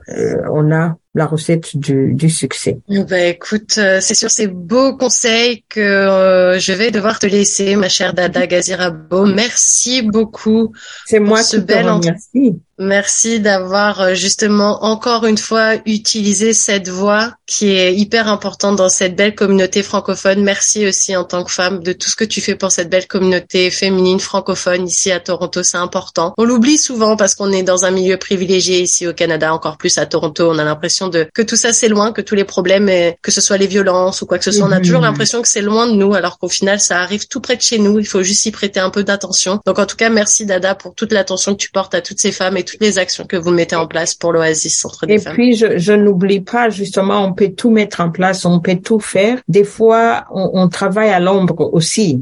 [0.10, 2.80] euh, on a la recette du, du succès.
[2.90, 7.76] Ben écoute, euh, c'est sur ces beaux conseils que euh, je vais devoir te laisser,
[7.76, 9.26] ma chère Dada Gazirabo.
[9.26, 10.74] Merci beaucoup.
[11.06, 12.60] C'est moi ce qui bel te remercie.
[12.80, 18.90] Merci d'avoir euh, justement encore une fois utilisé cette voix qui est hyper importante dans
[18.90, 20.44] cette belle communauté francophone.
[20.44, 23.06] Merci aussi en tant que femme de tout ce que tu fais pour cette belle
[23.06, 25.62] communauté féminine francophone ici à Toronto.
[25.62, 26.34] C'est important.
[26.40, 30.00] On l'oublie souvent parce qu'on est dans un milieu privilégié ici au Canada, encore plus
[30.00, 30.50] à Toronto.
[30.50, 32.90] On a l'impression de que tout ça c'est loin, que tous les problèmes,
[33.22, 35.06] que ce soit les violences ou quoi que ce soit, on a toujours mhm.
[35.06, 37.78] l'impression que c'est loin de nous, alors qu'au final ça arrive tout près de chez
[37.78, 38.00] nous.
[38.00, 39.60] Il faut juste y prêter un peu d'attention.
[39.66, 42.32] Donc en tout cas, merci Dada pour toute l'attention que tu portes à toutes ces
[42.32, 45.56] femmes toutes les actions que vous mettez en place pour l'Oasis Centre des Et puis,
[45.56, 49.40] je, je n'oublie pas, justement, on peut tout mettre en place, on peut tout faire.
[49.48, 52.22] Des fois, on, on travaille à l'ombre aussi.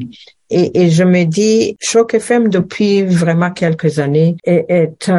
[0.49, 5.09] Et, et, je me dis, Choc FM, depuis vraiment quelques années, est, est,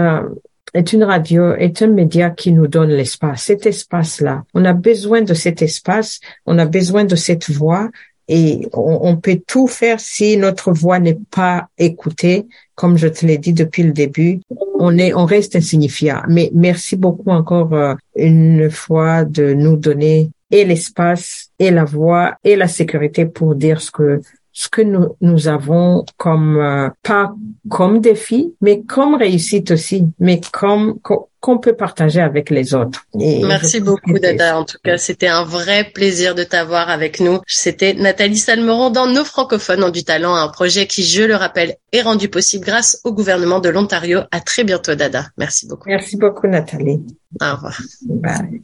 [0.75, 4.45] est une radio, est un média qui nous donne l'espace, cet espace-là.
[4.55, 7.91] On a besoin de cet espace, on a besoin de cette voix
[8.29, 12.47] et on, peut tout faire si notre voix n'est pas écoutée.
[12.75, 14.41] Comme je te l'ai dit depuis le début,
[14.79, 16.23] on est, on reste insignifiant.
[16.29, 22.37] Mais merci beaucoup encore euh, une fois de nous donner et l'espace et la voix
[22.45, 24.21] et la sécurité pour dire ce que
[24.53, 27.35] ce que nous, nous avons comme euh, pas
[27.69, 30.99] comme défi, mais comme réussite aussi, mais comme
[31.41, 33.07] qu'on peut partager avec les autres.
[33.15, 34.59] Merci beaucoup, Dada.
[34.59, 37.41] En tout cas, c'était un vrai plaisir de t'avoir avec nous.
[37.47, 41.77] C'était Nathalie Salmeron dans Nos francophones ont du talent, un projet qui, je le rappelle,
[41.93, 44.21] est rendu possible grâce au gouvernement de l'Ontario.
[44.31, 45.27] À très bientôt, Dada.
[45.39, 45.89] Merci beaucoup.
[45.89, 47.03] Merci beaucoup, Nathalie.
[47.41, 47.81] Au revoir.
[48.03, 48.63] Bye.